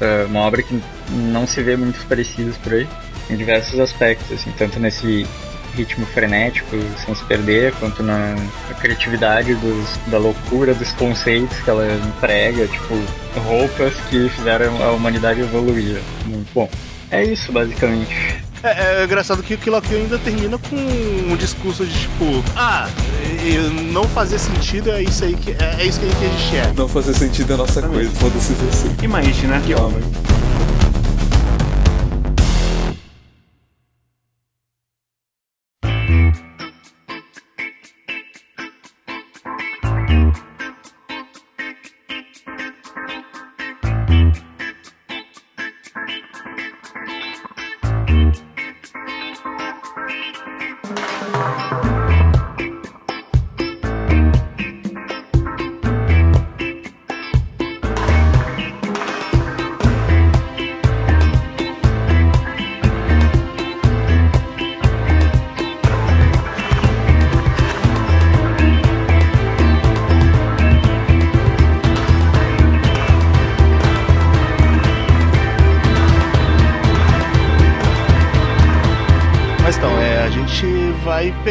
[0.00, 0.80] eh, uma obra que
[1.10, 2.88] não se vê muitos parecidos por aí,
[3.30, 5.26] em diversos aspectos, assim, tanto nesse
[5.76, 8.34] ritmo frenético, sem se perder, quanto na,
[8.68, 12.94] na criatividade dos, da loucura dos conceitos que ela emprega, tipo,
[13.40, 16.00] roupas que fizeram a humanidade evoluir.
[16.26, 16.68] Muito bom.
[17.10, 18.42] É isso, basicamente.
[18.62, 22.88] É, é engraçado que o Kill Kill ainda termina com um discurso de tipo, ah,
[23.92, 26.72] não fazer sentido é isso aí que é, é isso aí que a gente é.
[26.74, 28.88] Não fazer sentido é a nossa coisa, foda-se você.
[28.88, 28.94] Né?
[28.98, 30.00] Que obra.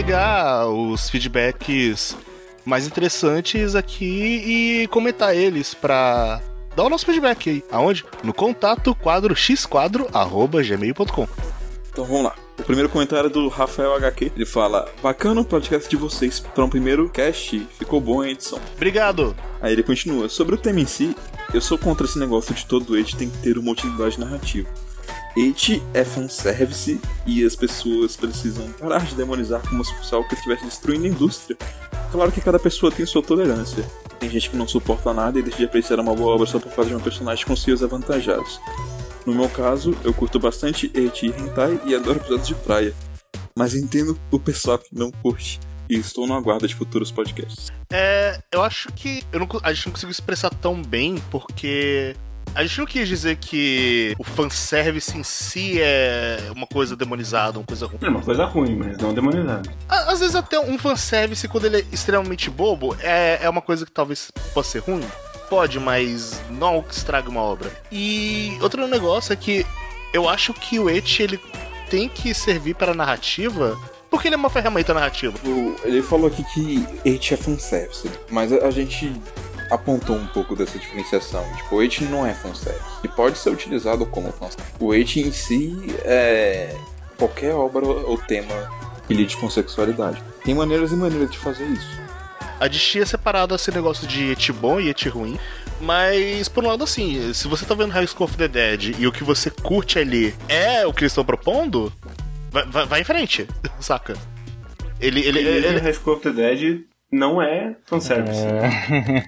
[0.06, 2.18] Pegar os feedbacks
[2.66, 6.42] mais interessantes aqui e comentar eles pra
[6.76, 7.64] dar o nosso feedback aí.
[7.72, 8.04] Aonde?
[8.22, 11.26] No contato quadro xquadro arroba gmail.com.
[11.90, 12.36] Então vamos lá.
[12.60, 14.34] O primeiro comentário é do Rafael HQ.
[14.36, 16.38] Ele fala: Bacana o podcast de vocês.
[16.42, 18.60] Para um primeiro cast, ficou bom a edição.
[18.76, 19.34] Obrigado!
[19.62, 21.16] Aí ele continua: Sobre o tema em si,
[21.54, 24.68] eu sou contra esse negócio de todo age tem que ter uma utilidade narrativa.
[25.36, 30.36] Age é fanservice e as pessoas precisam parar de demonizar como se fosse algo que
[30.36, 31.58] estivesse destruindo a indústria.
[32.12, 33.84] Claro que cada pessoa tem sua tolerância.
[34.20, 36.72] Tem gente que não suporta nada e deixa de apreciar uma boa obra só por
[36.72, 38.62] causa de um personagem com seus avantajados.
[39.26, 42.94] No meu caso, eu curto bastante Eti e Hentai e adoro episódios de praia.
[43.58, 45.60] Mas entendo o pessoal que não curte.
[45.90, 47.72] E estou no aguardo de futuros podcasts.
[47.92, 52.16] É, eu acho que eu não a gente não conseguiu expressar tão bem porque
[52.56, 57.66] a gente não quis dizer que o fanservice em si é uma coisa demonizada, uma
[57.66, 57.98] coisa ruim.
[58.02, 59.70] É uma coisa ruim, mas não demonizada.
[59.90, 63.92] Às vezes até um fanservice, quando ele é extremamente bobo, é, é uma coisa que
[63.92, 65.04] talvez possa ser ruim.
[65.50, 67.72] Pode, mas não é que estraga uma obra.
[67.92, 69.66] E outro negócio é que
[70.14, 71.40] eu acho que o Et ele
[71.90, 73.78] tem que servir para a narrativa
[74.10, 75.34] porque ele é uma ferramenta narrativa.
[75.44, 79.12] O- Ele falou aqui que Eti é fanservice, mas a a gente
[79.74, 81.44] apontou um pouco dessa diferenciação.
[81.56, 82.84] Tipo, o Eti não é fanservice.
[83.04, 84.76] E pode ser utilizado como fanservice.
[84.80, 86.76] O Eti em si é
[87.18, 88.70] qualquer obra ou tema
[89.08, 90.22] que lide com sexualidade.
[90.44, 92.02] Tem maneiras e maneiras de fazer isso.
[92.60, 95.38] A Dishi é separado esse negócio de et bom e et ruim.
[95.82, 99.08] Mas, por um lado, assim, se você tá vendo High School of the Dead e
[99.08, 101.92] o que você curte ali é o que eles estão propondo,
[102.50, 103.48] vai, vai, vai em frente,
[103.82, 104.14] saca?
[105.02, 105.20] Ele.
[105.20, 108.42] ele, ele, ele, High School of the Dead não é fanservice.
[108.44, 109.24] É...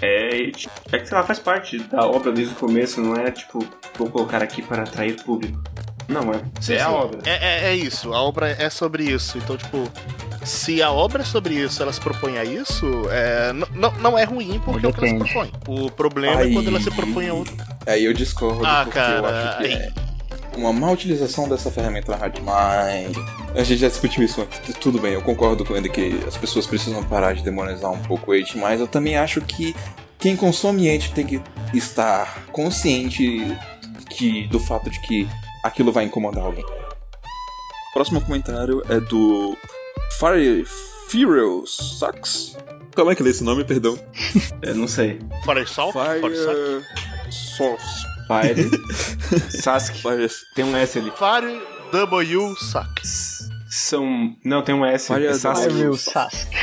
[0.00, 0.50] É, é
[0.98, 3.64] que, sei lá, faz parte da obra desde o começo, não é tipo,
[3.96, 5.62] vou colocar aqui para atrair público.
[6.08, 6.40] Não, é.
[6.70, 7.20] é a obra.
[7.26, 9.38] É, é, é isso, a obra é sobre isso.
[9.38, 9.90] Então, tipo,
[10.44, 14.24] se a obra é sobre isso, ela se propõe a isso, é, não, não é
[14.24, 15.52] ruim porque é o que ela se propõe.
[15.66, 17.54] O problema é quando ela se propõe a outro.
[17.86, 19.72] Aí eu discordo, Ah, porque eu cara, acho que aí.
[19.72, 19.92] é
[20.56, 22.44] uma má utilização dessa ferramenta narrativa.
[22.44, 23.16] Mas
[23.54, 24.60] a gente já discutiu isso antes.
[24.80, 28.30] Tudo bem, eu concordo com ele que as pessoas precisam parar de demonizar um pouco
[28.30, 29.74] o Age, mas eu também acho que
[30.18, 31.42] quem consome Age tem que
[31.74, 33.56] estar consciente
[34.10, 35.28] que, do fato de que
[35.62, 36.64] aquilo vai incomodar alguém.
[37.92, 39.56] Próximo comentário é do
[40.18, 40.64] Fire
[41.08, 42.56] Furious Sucks.
[42.94, 43.98] Como é que lê esse nome, perdão?
[44.62, 45.18] Eu não sei.
[45.44, 45.92] Fora Saque.
[45.92, 46.84] Fire
[47.30, 48.15] Source.
[48.26, 48.70] Fire.
[49.50, 50.02] Sasuke.
[50.02, 51.10] Fire Tem um S ali.
[51.12, 51.60] Fire
[51.92, 53.02] W Saque.
[53.68, 54.34] São.
[54.44, 55.06] Não, tem um S.
[55.06, 55.74] Fire É Ai, Sasuke.
[55.74, 56.56] meu Sasuke.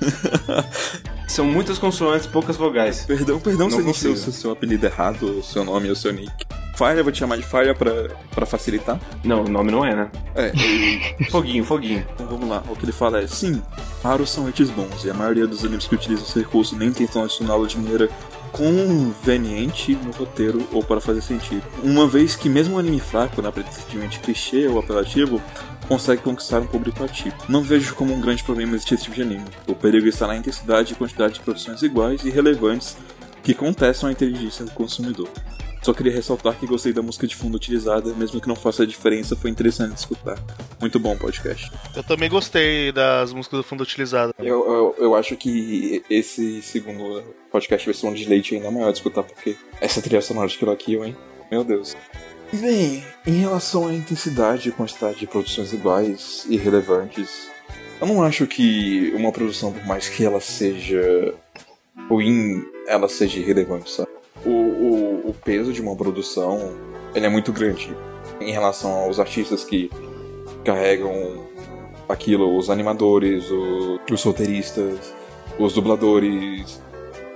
[1.28, 3.04] São muitas consoantes, poucas vogais.
[3.04, 5.96] Perdão, perdão Não se deu o seu, seu apelido errado, o seu nome ou o
[5.96, 6.32] seu nick.
[6.76, 7.90] Falha, vou te chamar de falha pra,
[8.34, 9.00] pra facilitar.
[9.24, 10.10] Não, o nome não é, né?
[10.34, 10.52] É,
[11.30, 12.06] Foguinho, foguinho.
[12.14, 12.62] então vamos lá.
[12.68, 13.60] O que ele fala é: sim,
[14.04, 17.24] raros são hits bons, e a maioria dos animes que utilizam esse recurso nem tentam
[17.24, 18.08] adicioná-lo de maneira
[18.56, 21.62] conveniente no roteiro ou para fazer sentido.
[21.82, 25.42] Uma vez que, mesmo um anime fraco, na aparentemente clichê ou apelativo,
[25.86, 27.36] consegue conquistar um público ativo.
[27.48, 29.44] Não vejo como um grande problema existir esse tipo de anime.
[29.66, 32.96] O perigo está na intensidade e quantidade de produções iguais e relevantes
[33.42, 35.28] que contestam a inteligência do consumidor.
[35.86, 38.86] Só queria ressaltar que gostei da música de fundo utilizada, mesmo que não faça a
[38.86, 40.36] diferença, foi interessante de escutar.
[40.80, 41.70] Muito bom o podcast.
[41.94, 44.34] Eu também gostei das músicas do fundo utilizado.
[44.36, 47.22] Eu, eu, eu acho que esse segundo
[47.52, 50.68] podcast vai ser um deleite ainda maior de escutar, porque essa trilha sonora de Kill
[50.68, 51.16] la Kill, hein?
[51.52, 51.96] Meu Deus.
[52.52, 57.48] Bem, em relação à intensidade e quantidade de produções iguais e relevantes,
[58.00, 61.32] eu não acho que uma produção, por mais que ela seja
[62.08, 64.15] ruim, ela seja irrelevante, sabe?
[64.46, 66.72] O, o, o peso de uma produção,
[67.14, 67.94] ele é muito grande
[68.40, 69.90] em relação aos artistas que
[70.64, 71.44] carregam
[72.08, 75.12] aquilo, os animadores, o- os roteiristas,
[75.58, 76.80] os dubladores.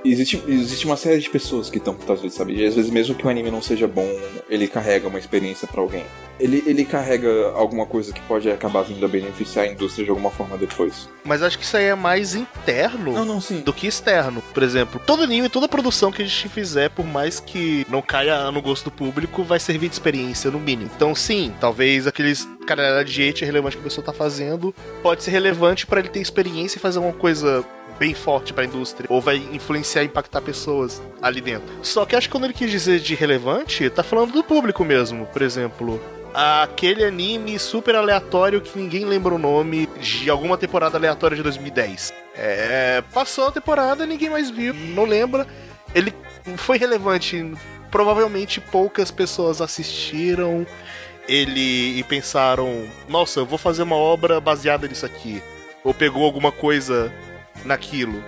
[0.05, 2.55] Existe, existe uma série de pessoas que estão por trás disso, sabe?
[2.55, 4.09] E às vezes, mesmo que o anime não seja bom,
[4.49, 6.05] ele carrega uma experiência pra alguém.
[6.39, 10.31] Ele, ele carrega alguma coisa que pode acabar vindo a beneficiar a indústria de alguma
[10.31, 11.07] forma depois.
[11.23, 14.43] Mas acho que isso aí é mais interno Não, não, do que externo.
[14.55, 18.51] Por exemplo, todo anime, toda produção que a gente fizer, por mais que não caia
[18.51, 20.91] no gosto do público, vai servir de experiência, no mínimo.
[20.97, 25.33] Então, sim, talvez aqueles cara de hate relevante que a pessoa tá fazendo pode ser
[25.33, 27.65] relevante pra ele ter experiência e fazer uma coisa
[28.01, 31.69] bem forte pra indústria, ou vai influenciar e impactar pessoas ali dentro.
[31.83, 35.27] Só que acho que quando ele quis dizer de relevante, tá falando do público mesmo.
[35.27, 41.37] Por exemplo, aquele anime super aleatório que ninguém lembra o nome de alguma temporada aleatória
[41.37, 42.15] de 2010.
[42.35, 45.47] É, passou a temporada, ninguém mais viu, não lembra.
[45.95, 46.15] Ele
[46.57, 47.53] foi relevante,
[47.91, 50.67] provavelmente poucas pessoas assistiram
[51.29, 55.43] ele e pensaram: "Nossa, eu vou fazer uma obra baseada nisso aqui".
[55.85, 57.13] Ou pegou alguma coisa
[57.65, 58.23] naquilo.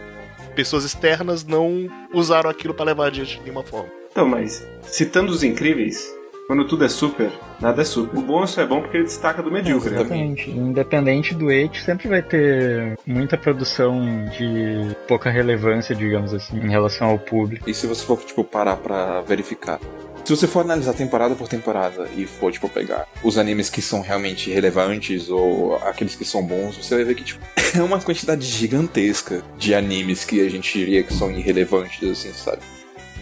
[0.55, 3.89] Pessoas externas não usaram aquilo pra levar adiante de nenhuma forma.
[4.11, 6.13] Então, mas citando os incríveis,
[6.47, 7.31] quando tudo é super,
[7.61, 8.19] nada é super.
[8.19, 10.01] O bom só é bom porque ele destaca do medíocre, né?
[10.01, 10.51] Exatamente.
[10.51, 13.99] Independente do hate, sempre vai ter muita produção
[14.37, 17.71] de pouca relevância, digamos assim, em relação ao público.
[17.71, 19.81] E se você for, tipo, parar pra verificar?
[20.25, 24.01] Se você for analisar temporada por temporada e for, tipo, pegar os animes que são
[24.01, 27.45] realmente relevantes ou aqueles que são bons, você vai ver que, tipo,
[27.77, 32.63] é uma quantidade gigantesca de animes que a gente diria que são irrelevantes, assim, sabe?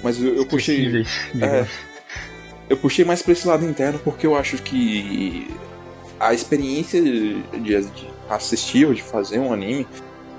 [0.02, 1.04] Mas eu, eu puxei.
[1.40, 1.66] É,
[2.68, 5.48] eu puxei mais pra esse lado interno porque eu acho que
[6.18, 7.88] a experiência de, de
[8.28, 9.86] assistir ou de fazer um anime,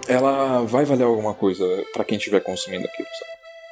[0.08, 3.31] ela vai valer alguma coisa pra quem estiver consumindo aquilo, sabe?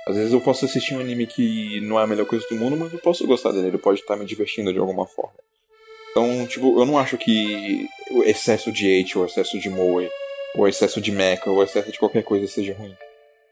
[0.10, 2.76] Às vezes eu posso assistir um anime que não é a melhor coisa do mundo,
[2.76, 5.36] mas eu posso gostar dele, ele pode estar me divertindo de alguma forma.
[6.10, 10.10] Então, tipo, eu não acho que o excesso de hate, ou excesso de moe,
[10.56, 12.98] ou excesso de mecha, ou excesso de qualquer coisa seja ruim.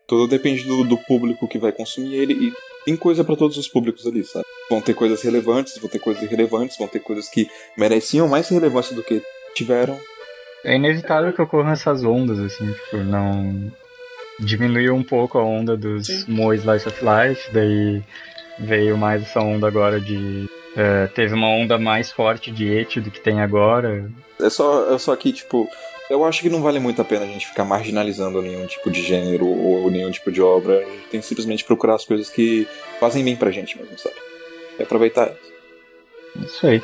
[0.08, 2.53] Tudo depende do, do público que vai consumir ele e
[2.84, 4.45] tem coisa pra todos os públicos ali, sabe?
[4.68, 7.47] Vão ter coisas relevantes, vão ter coisas irrelevantes, vão ter coisas que
[7.78, 9.22] mereciam mais relevância do que
[9.53, 9.99] tiveram.
[10.64, 13.72] É inevitável que ocorram essas ondas, assim, tipo, não.
[14.39, 18.03] Diminuiu um pouco a onda dos Mo Slice of Life, daí
[18.59, 20.47] veio mais essa onda agora de.
[20.75, 24.09] é, teve uma onda mais forte de hate do que tem agora.
[24.39, 25.67] É só, é só que, tipo,
[26.09, 29.01] eu acho que não vale muito a pena a gente ficar marginalizando nenhum tipo de
[29.01, 30.77] gênero ou nenhum tipo de obra.
[30.77, 32.67] A gente tem que simplesmente procurar as coisas que
[32.99, 34.15] fazem bem pra gente mesmo, sabe?
[34.79, 36.47] E aproveitar elas.
[36.47, 36.83] Isso aí.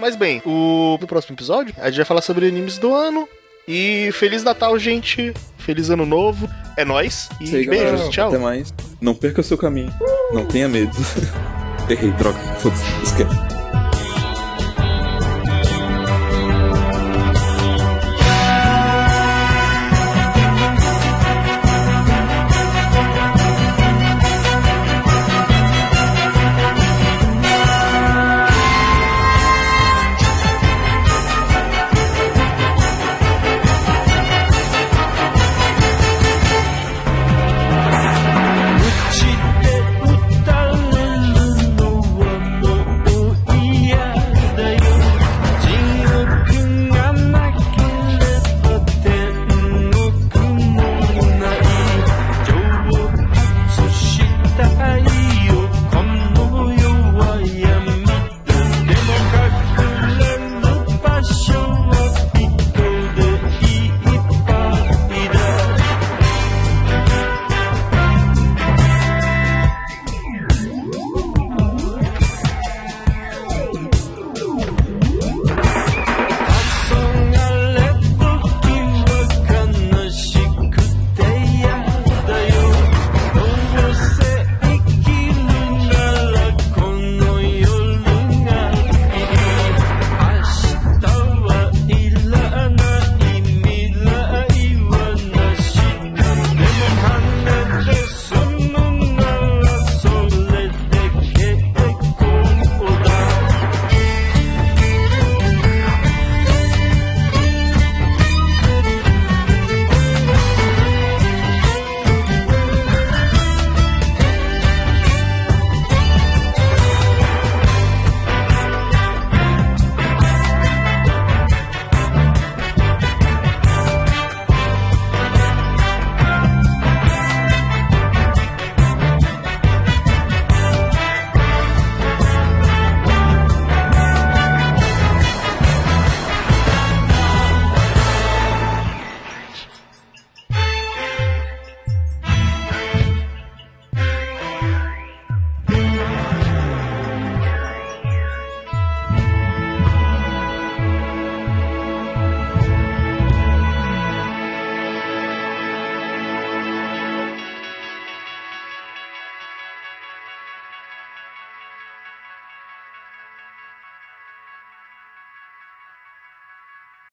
[0.00, 3.28] Mas bem, o no próximo episódio a gente vai falar sobre animes do ano.
[3.66, 5.32] E Feliz Natal, gente.
[5.64, 6.48] Feliz Ano Novo.
[6.76, 7.28] É nóis.
[7.40, 7.90] E aí, beijos.
[7.92, 8.08] galera.
[8.10, 8.28] Tchau.
[8.28, 8.74] Até mais.
[9.00, 9.92] Não perca o seu caminho.
[10.32, 10.92] Não tenha medo.
[11.88, 12.38] Errei, droga.
[12.58, 12.84] Foda-se.
[13.02, 13.53] Esquece.